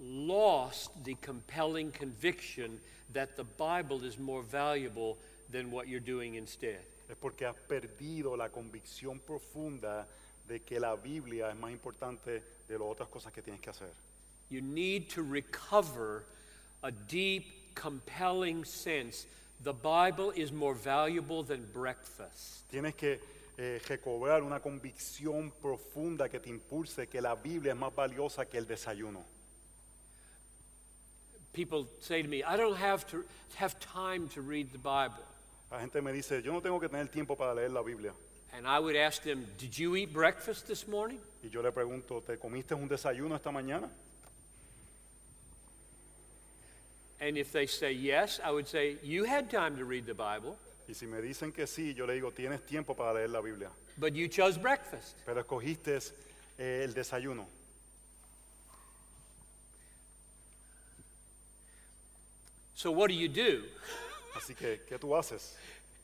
[0.00, 2.80] lost the compelling conviction
[3.12, 5.18] that the Bible is more valuable
[5.50, 6.80] than what you're doing instead.
[7.08, 10.06] es porque has perdido la convicción profunda
[10.48, 13.92] de que la Biblia es más importante de las otras cosas que tienes que hacer.
[14.54, 16.26] You need to recover
[16.84, 19.26] a deep, compelling sense
[19.64, 22.68] the Bible is more valuable than breakfast.
[22.70, 23.18] Tienes que
[23.58, 28.58] eh, recobrar una convicción profunda que te impulse que la Biblia es más valiosa que
[28.58, 29.24] el desayuno.
[31.52, 33.24] People say to me, I don't have to
[33.56, 35.24] have time to read the Bible.
[35.68, 38.12] La gente me dice, yo no tengo que tener tiempo para leer la Biblia.
[38.52, 41.18] And I would ask them, Did you eat breakfast this morning?
[41.42, 43.90] Y yo le pregunto, ¿te comiste un desayuno esta mañana?
[47.24, 50.58] And if they say yes, I would say, You had time to read the Bible,
[50.86, 53.70] Y si me dicen que sí, yo le digo, tienes tiempo para leer la Biblia,
[53.96, 55.16] but you chose breakfast.
[55.24, 56.12] pero escogiste
[56.58, 57.46] eh, el desayuno.
[62.74, 63.62] So what do you do
[64.36, 65.56] Así que, ¿qué tú haces?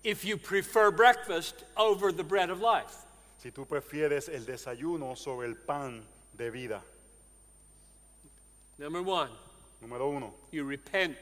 [0.02, 3.04] if you prefer breakfast over the bread of life?
[3.36, 6.02] Si tú prefieres el desayuno sobre el pan
[6.38, 6.80] de vida.
[8.78, 9.28] Number one,
[9.82, 11.16] Número uno, you repent.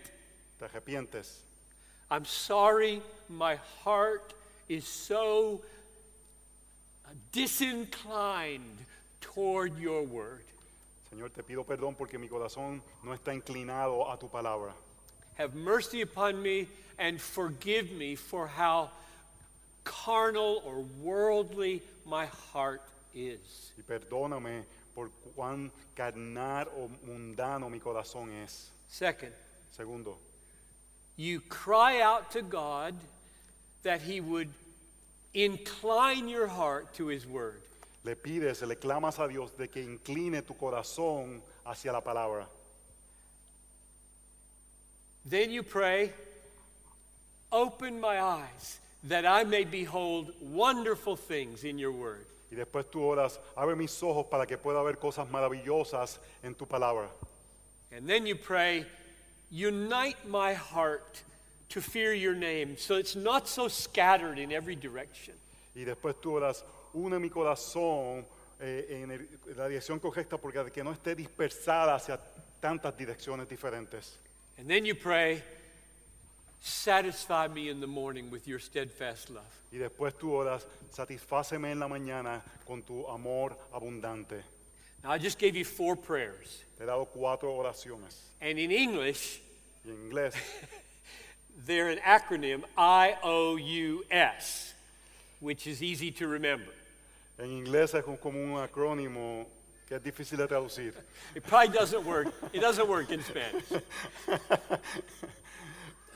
[0.58, 1.42] te arrepientes.
[2.10, 4.34] I'm sorry, my heart
[4.68, 5.62] is so
[7.32, 8.84] disinclined
[9.20, 10.44] toward your word.
[11.10, 14.74] Señor, te pido perdón porque mi corazón no está inclinado a tu palabra.
[15.36, 18.90] Have mercy upon me and forgive me for how
[19.84, 22.82] carnal or worldly my heart
[23.14, 23.72] is.
[23.78, 24.64] Y perdóname
[24.98, 28.72] por cuán carnal o mundano mi corazón es.
[28.88, 29.32] Second,
[29.70, 30.18] Segundo,
[31.14, 32.94] you cry out to God
[33.82, 34.48] that He would
[35.34, 37.62] incline your heart to His word.
[38.02, 42.46] le pides, le clamas a Dios de que incline tu corazón hacia la palabra.
[45.24, 46.12] Then you pray,
[47.50, 52.26] Open my eyes that I may behold wonderful things in your word.
[52.50, 56.66] Y después tú oras, abre mis ojos para que pueda ver cosas maravillosas en tu
[56.66, 57.10] palabra.
[57.92, 58.86] And then you pray,
[59.50, 61.22] Unite my heart
[61.70, 65.34] to fear your name so it's not so scattered in every direction.
[65.74, 68.26] Y después tú oras, une mi corazón
[68.60, 72.18] eh, en el- la dirección correcta porque que no esté dispersada hacia
[72.60, 74.18] tantas direcciones diferentes.
[74.58, 75.42] And then you pray,
[76.60, 79.44] Satisfy me in the morning with your steadfast love.
[79.72, 84.42] Y después tú oras, satisfáceme en la mañana con tu amor abundante.
[85.04, 86.64] Now, I just gave you four prayers.
[86.76, 88.16] Te he dado cuatro oraciones.
[88.40, 89.40] And in English,
[89.84, 90.34] Y en inglés,
[91.66, 94.74] they're an acronym IOUS,
[95.40, 96.72] which is easy to remember.
[97.38, 99.46] En inglés es como un acrónimo
[99.88, 100.92] que es difícil de traducir.
[101.34, 102.28] It probably doesn't work.
[102.52, 103.64] It doesn't work in Spanish.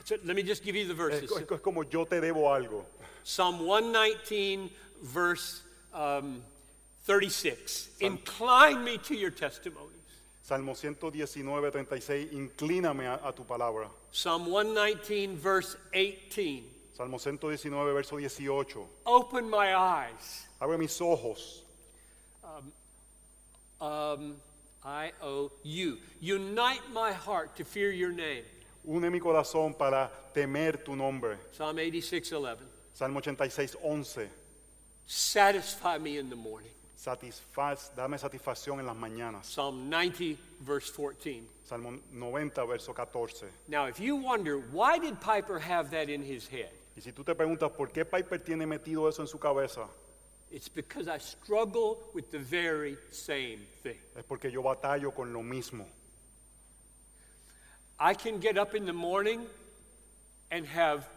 [0.03, 1.29] So let me just give you the Es, verses.
[1.47, 2.83] co- es como yo te debo algo.
[3.23, 4.69] Psalm 119,
[5.01, 6.43] verse um,
[7.05, 7.89] 36.
[8.01, 9.89] Incline me to your testimonies.
[10.41, 13.87] Salmo 119, 36, inclíname a, a tu palabra.
[14.11, 16.65] Psalm 119, verse 18.
[16.91, 18.85] Salmo 119, verso 18.
[19.05, 20.45] Open my eyes.
[20.61, 21.61] Abre mis ojos.
[23.79, 24.35] Um,
[24.85, 25.97] I O U.
[26.19, 28.43] Unite my heart to fear your name.
[28.85, 31.37] Une mi corazón para temer tu nombre.
[31.51, 32.57] Psalm 86, 11.
[32.93, 34.29] Salmo 86, 11.
[35.05, 36.69] Satisfy me in the morning.
[36.95, 39.45] Satisfaz, dame satisfacción en las mañanas.
[39.45, 41.43] Psalm 90, verse 14.
[41.63, 43.47] Salmo 90, verso 14.
[43.67, 46.69] Now, if you wonder, why did Piper have that in his head?
[46.95, 49.87] Y si tú te preguntas por qué Piper tiene metido eso en su cabeza,
[50.51, 53.97] It's because I struggle with the very same thing.
[54.15, 55.87] es porque yo batallo con lo mismo.
[57.99, 59.45] I can get up in the morning
[60.51, 61.07] and have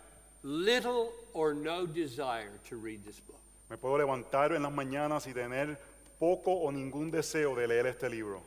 [0.43, 3.41] little or no desire to read this book.
[3.69, 5.77] Me puedo levantar en las mañanas y tener
[6.19, 8.43] poco o ningún deseo de leer este libro.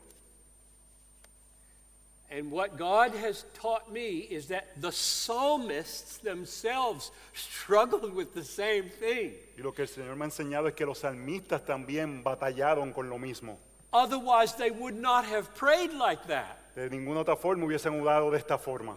[2.31, 8.87] And what God has taught me is that the psalmists themselves struggled with the same
[8.87, 9.33] thing.
[9.57, 13.09] Y lo que el Señor me ha enseñado es que los salmistas también batallaron con
[13.09, 13.57] lo mismo.
[13.91, 16.59] Otherwise, they would not have prayed like that.
[16.79, 18.95] De ninguna otra forma hubiesen orado de esta forma.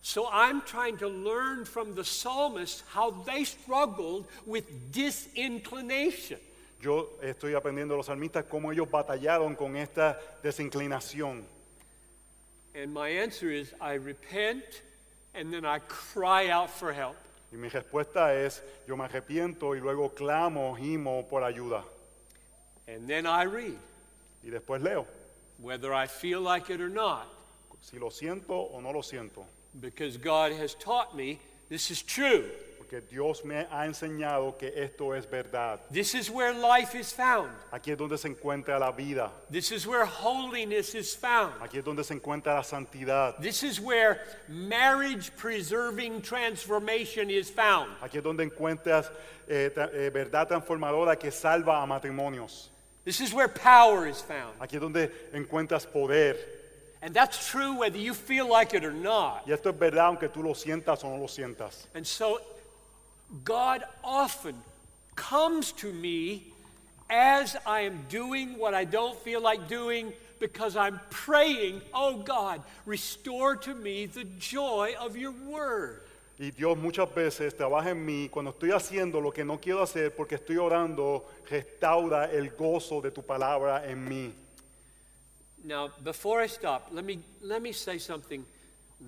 [0.00, 6.38] So I'm trying to learn from the psalmists how they struggled with disinclination.
[6.80, 11.44] Yo estoy aprendiendo de los salmistas cómo ellos batallaron con esta desinclinación.
[12.74, 14.82] And my answer is I repent
[15.34, 17.16] and then I cry out for help.
[17.52, 21.84] Y mi respuesta es, yo me arrepiento y luego clamo, gimo por ayuda.
[22.88, 23.76] And then I read,
[24.42, 25.06] Y después leo,
[25.60, 27.26] whether I feel like it or not,
[27.80, 29.44] si lo siento o no lo siento.
[29.80, 31.38] because God has taught me
[31.68, 32.50] this is true.
[32.78, 35.78] Porque Dios me ha enseñado que esto es verdad.
[35.92, 37.52] This is where life is found.
[37.72, 39.30] Aquí es donde se encuentra la vida.
[39.48, 41.54] This is where holiness is found.
[41.62, 43.40] Aquí es donde se encuentra la santidad.
[43.40, 47.90] This is where marriage preserving transformation is found.
[48.02, 49.08] Aquí es donde encuentras
[49.48, 52.70] eh, tra- eh, verdad transformadora que salva a matrimonios.
[53.10, 54.56] This is where power is found.
[54.60, 56.36] Aquí es donde encuentras poder.
[57.02, 59.48] And that's true whether you feel like it or not.
[59.48, 61.88] Y esto es verdad aunque tú lo sientas o no lo sientas.
[61.92, 62.40] And so
[63.42, 64.62] God often
[65.16, 66.52] comes to me
[67.10, 72.62] as I am doing what I don't feel like doing because I'm praying, oh God,
[72.86, 76.02] restore to me the joy of your word.
[76.40, 80.16] Y Dios muchas veces trabaja en mí cuando estoy haciendo lo que no quiero hacer
[80.16, 84.34] porque estoy orando, restaura el gozo de tu palabra en mí.
[85.62, 88.46] Now, before I stop, let me, let me say something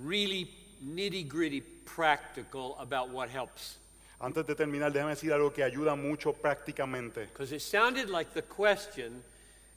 [0.05, 0.51] really
[0.85, 3.79] nitty gritty practical about what helps.
[4.21, 7.29] Antes de terminar, déjame decir algo que ayuda mucho prácticamente.
[7.33, 9.23] Because it sounded like the question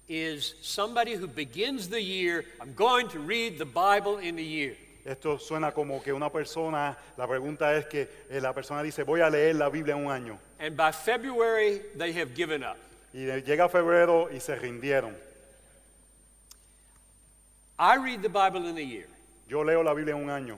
[0.10, 4.76] is somebody who begins the year, I'm going to read the Bible in a year.
[5.06, 9.22] Esto suena como que una persona, la pregunta es que eh, la persona dice, voy
[9.22, 10.40] a leer la Biblia en un año.
[10.60, 12.78] And by February, they have given up.
[13.14, 15.16] Y llega febrero y se rindieron.
[17.78, 19.06] I read the Bible in a year.
[19.48, 20.58] Yo leo la Biblia en un año.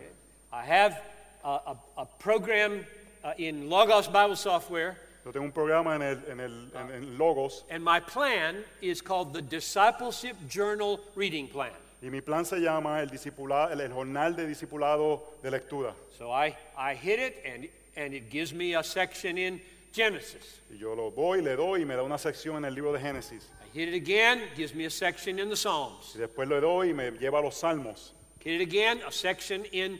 [0.53, 1.01] I have
[1.43, 2.85] a, a, a program
[3.23, 7.17] uh, in Logos Bible software, Yo tengo un programa en, el, en, el, en- en
[7.17, 11.73] Logos and my plan is called the Discipleship Journal Reading Plan.
[12.01, 15.95] Y mi plan se llama el, discipula- el, Jornal de Discipulado de Lectura.
[16.11, 19.61] So I, I hit it, and, and it gives me a section in
[19.91, 20.61] Genesis.
[20.71, 22.99] Y yo lo voy, le doy y me da una sección en el libro de
[22.99, 23.49] Génesis.
[23.63, 26.13] I hit it again, gives me a section in the Psalms.
[26.15, 28.13] Y después le doy y me lleva a los Salmos.
[28.39, 29.99] Hit it again, a section in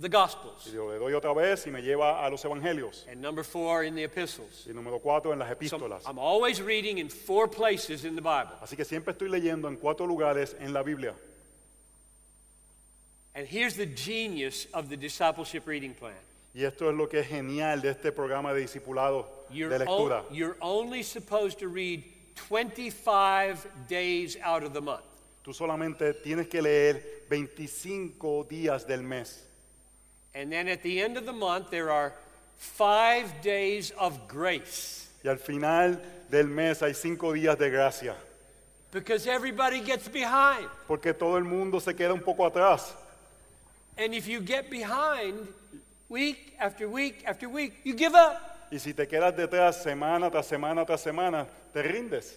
[0.00, 0.66] the Gospels.
[0.66, 3.06] Y yo le doy otra vez y me lleva a los Evangelios.
[3.10, 4.66] And number four in the epistles.
[4.66, 6.06] Y número cuatro en las So epístolas.
[6.06, 8.56] I'm always reading in four places in the Bible.
[8.62, 11.14] Así que siempre estoy leyendo en cuatro lugares en la Biblia.
[13.36, 16.14] And here's the genius of the discipleship reading plan.
[16.54, 20.22] Y esto es lo que es genial de este programa de discipulado You're, de lectura.
[20.22, 22.02] o- you're only supposed to read
[22.34, 25.04] 25 days out of the month.
[25.44, 29.42] Tú solamente tienes que leer 25 días del mes.
[30.34, 32.14] And then at the end of the month, there are
[32.56, 35.08] five days of grace.
[35.22, 36.00] Y al final
[36.30, 38.16] del mes hay cinco días de gracia.
[38.92, 40.68] Because everybody gets behind.
[40.88, 42.94] Porque todo el mundo se queda un poco atrás.
[43.96, 45.48] And if you get behind,
[46.08, 48.68] week after week after week, you give up.
[48.70, 52.36] Y si te quedas detrás semana tras semana tras semana, te rindes.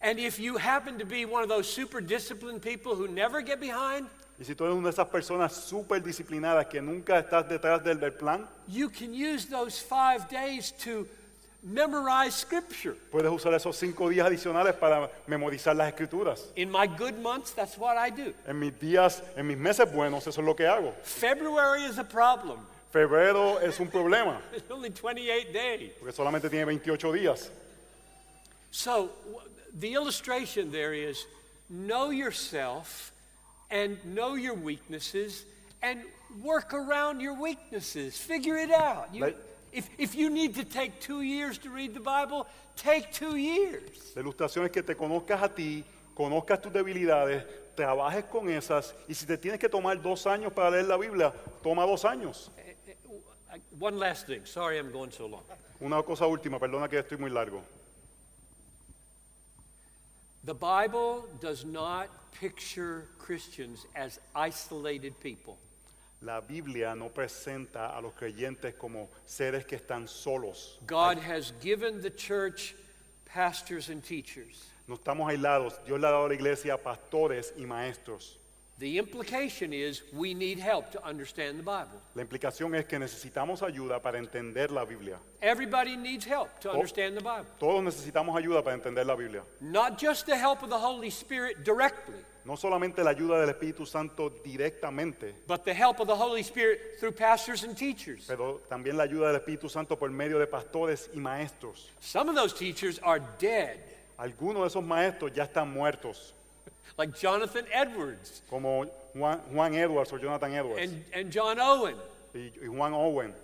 [0.00, 3.60] And if you happen to be one of those super disciplined people who never get
[3.60, 4.08] behind,
[4.40, 7.98] Y si tú eres una de esas personas súper disciplinadas que nunca estás detrás del,
[7.98, 11.08] del plan, you can use those five days to
[11.62, 12.94] memorize Scripture.
[13.10, 16.52] puedes usar esos cinco días adicionales para memorizar las escrituras.
[16.56, 18.32] In my good months, that's what I do.
[18.46, 20.94] En mis días, en mis meses buenos, eso es lo que hago.
[21.02, 22.60] February is a problem.
[22.92, 25.90] Febrero es un problema, It's only 28 days.
[26.00, 27.50] porque solamente tiene 28 días.
[28.70, 29.10] So
[29.78, 31.26] the illustration there is
[31.68, 33.12] know yourself
[33.70, 35.44] and know your weaknesses
[35.82, 36.00] and
[36.42, 38.16] work around your weaknesses.
[38.16, 39.14] Figure it out.
[39.14, 39.36] You- Like-
[39.72, 42.46] if, if you need to take two years to read the Bible,
[42.76, 44.12] take two years.
[44.14, 45.84] La ilustración es que te conozcas a ti,
[46.14, 50.70] conozcas tus debilidades, trabajes con esas, y si te tienes que tomar dos años para
[50.70, 51.32] leer la Biblia,
[51.62, 52.50] toma dos años.
[52.56, 52.96] Eh, eh,
[53.78, 54.44] one last thing.
[54.44, 55.44] Sorry I'm going so long.
[55.80, 57.62] Una cosa última, perdona que estoy muy largo.
[60.44, 65.58] The Bible does not picture Christians as isolated people.
[66.22, 70.80] La Biblia no presenta a los creyentes como seres que están solos.
[70.86, 72.74] God has given the church
[73.24, 74.72] pastors and teachers.
[74.88, 75.78] No estamos aislados.
[75.84, 78.38] Dios le ha dado a la iglesia pastores y maestros.
[78.78, 82.00] The implication is we need help to understand the Bible.
[82.14, 85.18] La implicación es que necesitamos ayuda para entender la Biblia.
[85.42, 87.46] Everybody needs help to understand the Bible.
[87.58, 89.42] Todos necesitamos ayuda para entender la Biblia.
[89.60, 93.84] Not just the help of the Holy Spirit directly, No solamente la ayuda del Espíritu
[93.84, 98.24] Santo directamente, but the help of the Holy Spirit through pastors and teachers.
[98.26, 101.90] pero también la ayuda del Espíritu Santo por medio de pastores y maestros.
[102.00, 103.78] Some of those teachers are dead,
[104.18, 106.32] Algunos de esos maestros ya están muertos,
[106.96, 111.96] like Jonathan Edwards como Juan, Juan Edwards o Jonathan Edwards and, and John Owen.
[112.34, 113.34] y, y Juan Owen.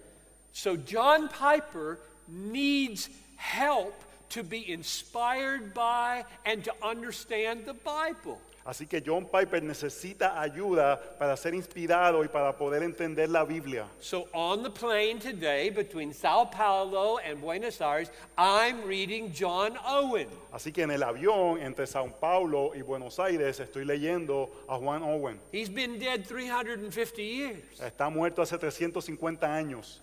[0.52, 8.40] So John Piper needs help to be inspired by and to understand the Bible.
[8.66, 13.86] Así que John Piper necesita ayuda para ser inspirado y para poder entender la Biblia.
[13.98, 20.28] So on the plane today between Sao Paulo and Buenos Aires, I'm reading John Owen.
[20.50, 25.02] Así que en el avión entre Sao Paulo y Buenos Aires estoy leyendo a Juan
[25.02, 25.38] Owen.
[25.52, 30.00] He's been dead 350 years, Está muerto hace 350 años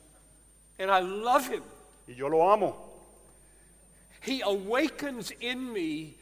[0.78, 1.64] and I love him.
[2.08, 2.76] y yo lo amo.
[4.22, 6.16] He awakens in me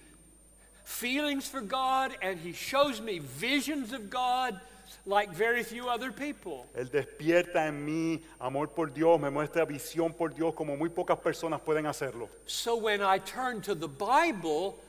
[0.90, 4.60] feelings for God, and he shows me visions of God
[5.06, 6.66] like very few other people.
[6.76, 11.18] Él despierta en mí amor por Dios, me muestra visión por Dios como muy pocas
[11.20, 12.28] personas pueden hacerlo.
[12.46, 14.80] So when I turn to the Bible,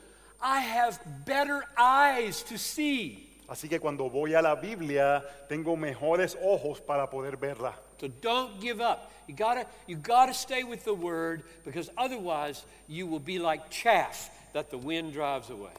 [0.41, 3.27] I have better eyes to see.
[3.47, 7.75] Así que cuando voy a la Biblia tengo mejores ojos para poder verla.
[7.99, 9.11] So don't give up.
[9.27, 14.31] You gotta, you gotta stay with the word because otherwise you will be like chaff
[14.53, 15.71] that the wind drives away.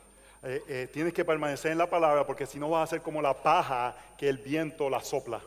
[0.45, 3.23] Eh, eh, tienes que permanecer en la palabra porque si no vas a ser como
[3.23, 5.41] la paja que el viento la sopla.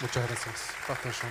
[0.00, 1.30] Muchas gracias, Pastor John.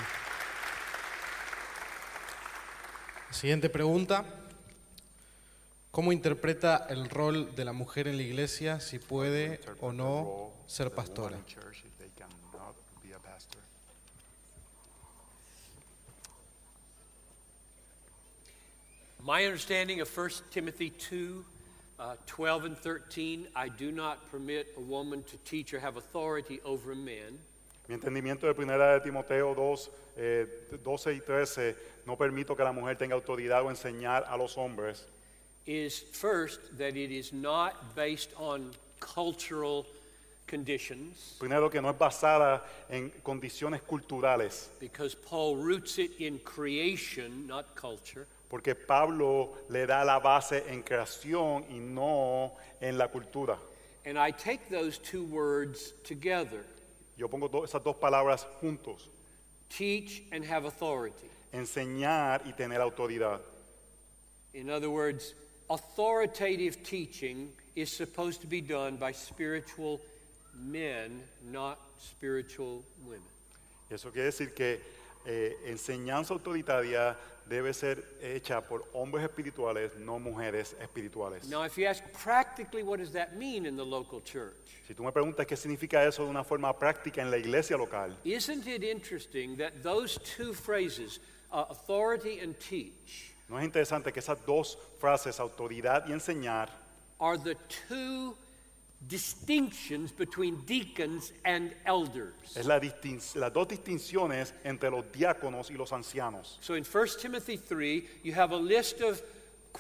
[3.31, 4.25] Siguiente pregunta.
[5.91, 10.91] ¿Cómo interpreta el rol de la mujer en la iglesia, si puede o no ser
[10.91, 11.37] pastora?
[19.25, 21.43] My understanding of 1 Timothy 2
[21.97, 26.59] uh, 12 and 13, I do not permit a woman to teach or have authority
[26.63, 27.39] over men.
[27.87, 30.45] Mi entendimiento de primera de Timoteo 2, eh,
[30.83, 31.75] 12 y 13,
[32.05, 35.07] no permito que la mujer tenga autoridad o enseñar a los hombres.
[35.65, 38.69] is first that it is not based on
[38.99, 39.87] cultural
[40.45, 47.47] conditions Primero que no es basada en condiciones culturales, because Paul roots it in creation,
[47.47, 48.27] not culture.
[48.55, 53.59] Porque Pablo le da la base en creación y no en la cultura.
[54.05, 56.63] And I take those two words together
[57.17, 59.09] Yo pongo do- esas dos palabras juntos,
[59.67, 61.27] teach and have authority.
[61.51, 63.41] enseñar y tener autoridad.
[64.53, 65.33] In other words,
[65.69, 69.99] authoritative teaching is supposed to be done by spiritual
[70.57, 73.27] men, not spiritual women.
[73.91, 74.79] Eso quiere decir que
[75.25, 77.17] eh, enseñanza autoritaria
[77.47, 81.47] debe ser hecha por hombres espirituales, no mujeres espirituales.
[81.47, 84.55] Now, if you ask practically what does that mean in the local church,
[84.87, 88.15] Si tú me preguntas qué significa eso de una forma práctica en la iglesia local,
[88.23, 91.19] isn't it interesting that those two phrases,
[91.51, 96.69] uh, authority and teach, ¿no es interesante que esas dos frases, autoridad y enseñar,
[97.19, 97.55] are the
[97.87, 98.35] two
[99.07, 102.55] distinctions between deacons and elders.
[102.55, 106.57] Es la las dos distinciones entre los diáconos y los ancianos.
[106.61, 109.21] So in 1 Timothy 3, you have a list of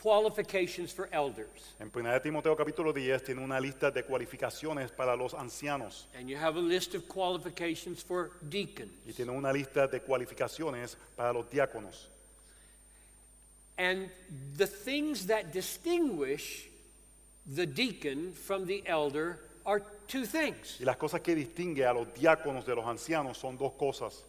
[0.01, 5.33] qualifications for elders, En 1 Timoteo capítulo 10 tiene una lista de cualificaciones para los
[5.33, 8.91] ancianos and you have a list of qualifications for deacons.
[9.07, 12.09] y tiene una lista de cualificaciones para los diáconos.
[13.77, 14.09] And
[14.57, 16.69] the things that distinguish
[17.47, 20.77] the deacon from the elder are two things.
[20.79, 24.25] Y las cosas que distingue a los diáconos de los ancianos son dos cosas.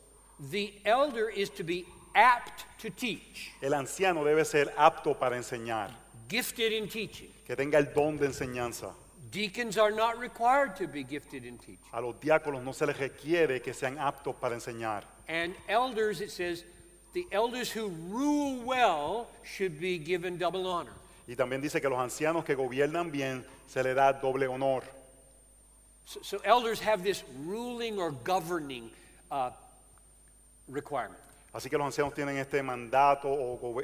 [0.51, 5.91] The elder is to be apt to teach, El anciano debe ser apto para enseñar,
[6.29, 7.31] gifted in teaching.
[7.45, 8.93] que tenga el don de enseñanza.
[9.31, 11.79] Deacons are not required to be gifted in teaching.
[11.93, 15.03] A los diáconos no se les requiere que sean aptos para enseñar.
[15.29, 16.65] And elders, it says,
[17.13, 20.93] the elders who rule well should be given double honor.
[21.27, 24.85] Y también dice que los ancianos que gobiernan bien se les da doble honor.
[26.05, 28.91] So, so elders have this ruling or governing
[29.31, 29.51] uh,
[30.69, 31.21] requirement.
[31.53, 33.31] Así que los ancianos tienen este mandato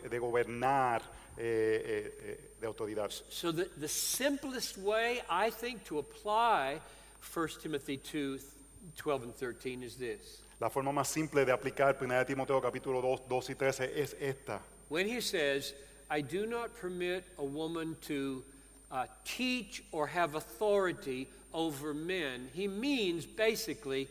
[0.09, 1.01] de gobernar
[1.39, 3.10] eh, eh, eh, de autoridad.
[3.31, 6.81] So the, the simplest way, I think, to apply
[7.35, 8.39] 1 Timothy 2,
[8.94, 10.44] 12 and 13 is this.
[10.60, 14.60] La forma más simple de aplicar 1 Timoteo capítulo 2, 2 y 13 es esta.
[14.90, 15.74] When he says,
[16.14, 18.43] I do not permit a woman to
[18.90, 24.09] uh, teach or have authority over men, he means basically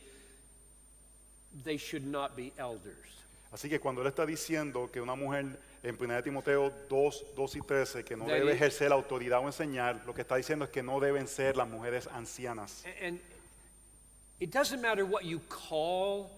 [1.63, 3.07] they should not be elders.
[3.53, 7.61] Así que cuando él está diciendo que una mujer en 1 Timoteo 2, 2 y
[7.61, 10.65] 13 que no That debe is- ejercer la autoridad o enseñar, lo que está diciendo
[10.65, 12.83] es que no deben ser las mujeres ancianas.
[13.03, 13.19] And
[14.39, 16.31] it doesn't matter what you call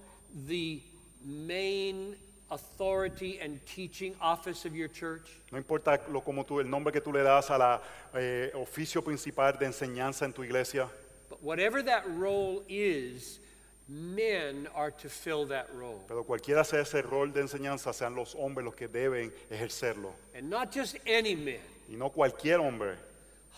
[0.47, 0.81] the
[1.23, 2.15] main
[2.53, 5.29] authority and teaching office of your church.
[5.51, 7.81] No importa lo como tú, el nombre que tú le das a la
[8.13, 10.89] eh, oficio principal de enseñanza en tu iglesia,
[11.29, 13.39] But whatever that role is,
[13.87, 16.01] men are to fill that role.
[16.07, 20.13] pero cualquiera sea ese rol de enseñanza, sean los hombres los que deben ejercerlo.
[20.35, 21.59] And not just any men,
[21.89, 22.97] Y no cualquier hombre,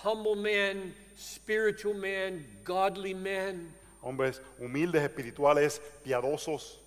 [0.03, 3.73] humble men, spiritual men, godly men.
[4.01, 6.81] hombres humildes, espirituales, piadosos.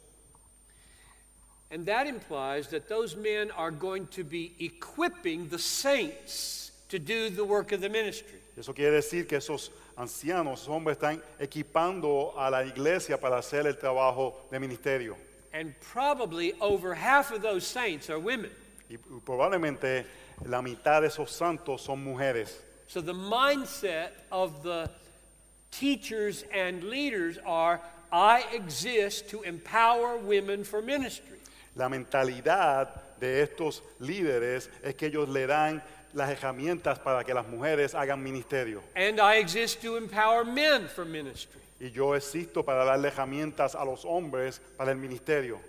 [1.70, 7.28] And that implies that those men are going to be equipping the saints to do
[7.28, 8.38] the work of the ministry.
[8.56, 13.66] Eso quiere decir que esos ancianos, esos hombres están equipando a la iglesia para hacer
[13.66, 15.16] el trabajo de ministerio.
[15.52, 18.50] And probably over half of those saints are women.
[18.88, 20.06] Y probablemente
[20.46, 22.62] la mitad de esos santos son mujeres.
[22.86, 24.90] So the mindset of the
[25.70, 31.37] teachers and leaders are I exist to empower women for ministry.
[31.78, 35.80] La mentalidad de estos líderes es que ellos le dan
[36.12, 38.82] las herramientas para que las mujeres hagan ministerio.
[38.96, 41.60] And I exist to empower men for ministry.
[41.78, 45.60] Y yo existo para darle herramientas a los hombres para el ministerio.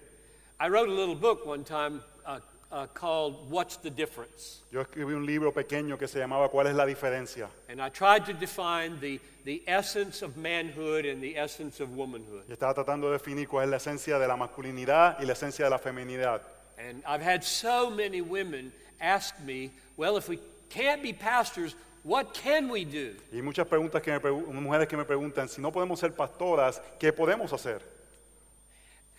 [0.60, 2.40] I wrote a little book one time uh,
[2.72, 4.64] uh, called What's the Difference?
[4.72, 7.50] Yo escribí un libro pequeño que se llamaba ¿Cuál es la diferencia?
[7.70, 9.20] And I tried to define the,
[9.50, 12.44] the essence of manhood and the essence of womanhood.
[12.48, 15.66] Y estaba tratando de definir cuál es la esencia de la masculinidad y la esencia
[15.66, 16.44] de la feminidad.
[16.78, 18.72] And I've had so many women
[19.02, 20.40] ask me, well, if we
[20.70, 23.16] can't be pastors, what can we do?
[23.34, 24.20] Y muchas preguntas que me
[24.62, 27.82] mujeres que me preguntan, si no podemos ser pastoras, ¿qué podemos hacer?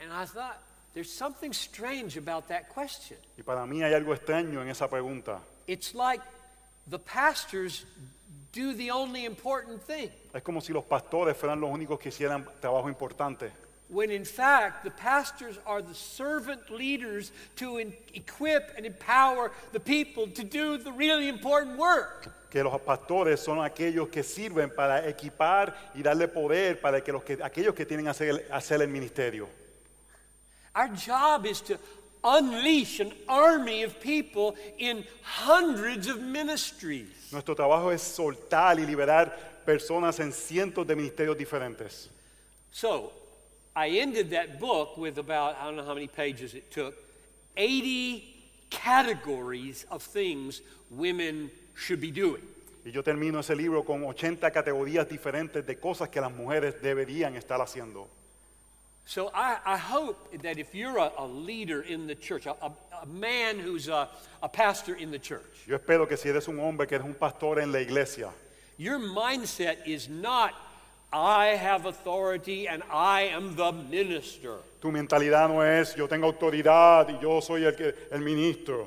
[0.01, 0.63] And I thought,
[0.95, 3.19] there's something strange about that question.
[3.37, 5.41] Y para mí hay algo extraño en esa pregunta.
[5.67, 6.23] It's like
[6.87, 7.85] the pastors
[8.53, 12.47] do the only important thing, Es como si los pastores fueran los únicos que hicieran
[12.61, 13.53] trabajo importante.
[13.89, 17.79] when in fact, the pastors are the servant leaders to
[18.15, 22.29] equip and empower the people to do the really important work.
[22.51, 27.23] Que los pastores son aquellos que sirven para equipar y darle poder para que los
[27.25, 29.49] que, aquellos que tienen hacer hacer el ministerio.
[30.75, 31.79] Our job is to
[32.23, 37.09] unleash an army of people in hundreds of ministries.
[37.33, 39.33] Nuestro trabajo es soltar y liberar
[39.65, 42.09] personas en cientos de ministerios diferentes.
[42.71, 43.13] So,
[43.75, 46.95] I ended that book with about, I don't know how many pages it took,
[47.57, 48.37] 80
[48.71, 52.43] categories of things women should be doing.
[52.85, 57.37] Y yo termino ese libro con 80 categorías diferentes de cosas que las mujeres deberían
[57.37, 58.09] estar haciendo.
[59.05, 62.73] So, I, I hope that if you're a, a leader in the church, a, a,
[63.03, 64.09] a man who's a,
[64.43, 67.15] a pastor in the church, Yo espero que si eres un hombre, que eres un
[67.15, 68.31] pastor en la iglesia,
[68.77, 70.55] your mindset is not,
[71.13, 74.59] I have authority and I am the minister.
[74.81, 78.87] tu mentalidad no es yo tengo autoridad y yo soy el, que, el ministro.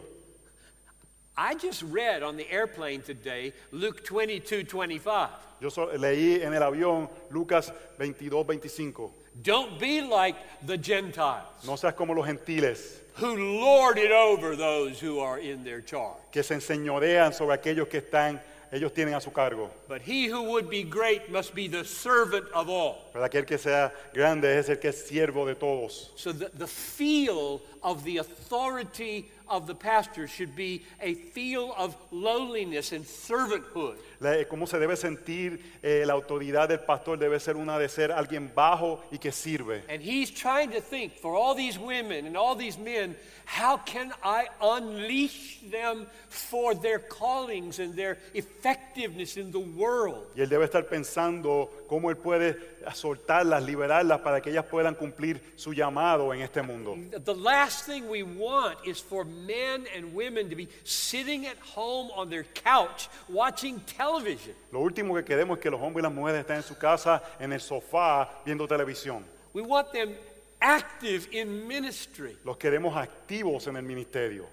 [1.35, 5.29] I just read on the airplane today Luke 22 25.
[5.59, 9.11] Yo so- leí en el avión Lucas 22, 25.
[9.41, 10.35] Don't be like
[10.65, 15.63] the Gentiles No seas como los gentiles who lord it over those who are in
[15.63, 16.17] their charge.
[16.31, 18.39] que se enseñorean sobre aquellos que están,
[18.71, 19.69] ellos tienen a su cargo.
[19.87, 23.09] But he who would be great must be the servant of all.
[23.13, 26.11] Pero aquel que sea grande es el que es siervo de todos.
[26.15, 31.95] So the, the feel of the authority of the pastor should be a feel of
[32.11, 33.97] lowliness and servanthood.
[34.19, 38.11] La- cómo se debe sentir eh, la autoridad del pastor debe ser una de ser
[38.11, 39.83] alguien bajo y que sirve.
[39.89, 43.15] And he's trying to think for all these women and all these men,
[43.45, 50.25] how can I unleash them for their callings and their effectiveness in the world?
[50.35, 55.53] Y él debe estar pensando cómo él puede soltarlas, liberarlas para que ellas puedan cumplir
[55.55, 56.95] su llamado en este mundo.
[57.23, 62.11] The last thing we want is for men and women to be sitting at home
[62.15, 64.55] on their couch watching television.
[64.71, 67.21] Lo último que queremos es que los hombres y las mujeres estén en su casa,
[67.39, 69.23] en el sofá, viendo televisión.
[69.53, 70.15] We want them
[70.59, 72.37] active in ministry.
[72.43, 74.47] Los queremos activos en el ministerio.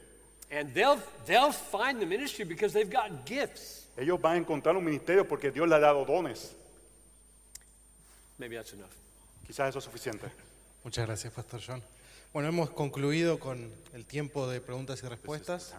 [0.50, 3.88] And they'll, they'll find the ministry because they've got gifts.
[3.96, 6.56] Ellos van a encontrar un ministerio porque Dios les ha dado dones.
[8.40, 8.88] Maybe that's enough.
[9.46, 10.26] Quizás eso es suficiente.
[10.82, 11.82] Muchas gracias, Pastor John.
[12.32, 15.74] Bueno, hemos concluido con el tiempo de preguntas y respuestas.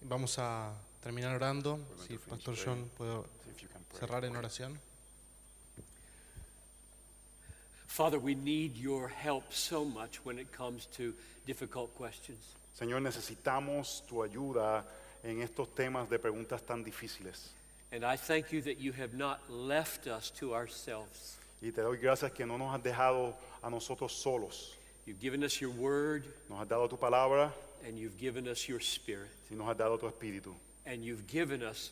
[0.00, 1.78] Vamos a terminar orando.
[2.04, 3.22] Si Pastor John puede
[3.96, 4.80] cerrar en oración.
[7.86, 11.14] Father, we need your help so much when it comes to
[11.46, 12.56] difficult questions.
[12.74, 14.84] Señor, necesitamos tu ayuda
[15.22, 17.54] en estos temas de preguntas tan difíciles.
[17.96, 21.38] And I thank you that you have not left us to ourselves.
[21.62, 23.32] Y te doy gracias que no nos has dejado
[23.64, 24.76] a nosotros solos.
[25.06, 27.50] You've given us your word, Nos has dado tu palabra
[27.86, 30.52] and you've given us your spirit, y nos has dado tu espíritu.
[30.84, 31.90] and you've given us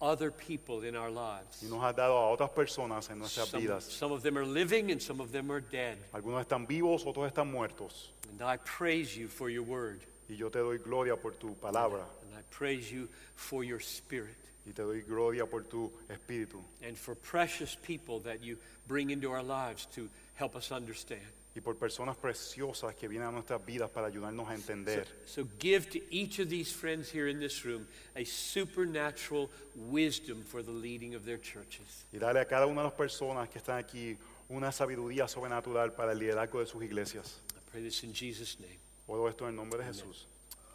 [0.00, 1.62] other people in our lives.
[1.62, 3.84] Y nos has dado a otras personas en nuestras Some, vidas.
[3.84, 5.98] some of them are living and some of them are dead.
[6.14, 8.08] Algunos están vivos, otros están muertos.
[8.30, 10.00] And I praise you for your word,
[10.30, 12.04] Y yo te doy gloria por tu palabra.
[12.22, 16.62] and I praise you for your spirit, Y te doy gloria por tu espíritu.
[16.82, 21.20] and for precious people that you bring into our lives to help us understand.
[21.56, 25.06] Y por personas preciosas que vienen a nuestras vidas para ayudarnos a entender.
[25.24, 27.86] So give to each of these friends here in this room
[28.16, 32.06] a supernatural wisdom for the leading of their churches.
[32.12, 34.16] Y dale a cada una de las personas que están aquí
[34.48, 37.40] una sabiduría sobrenatural para el liderazgo de sus iglesias.
[37.56, 38.78] I pray this in Jesus' name.
[39.06, 40.26] Oro esto en el nombre de Jesús.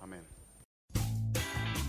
[0.02, 0.39] Amén.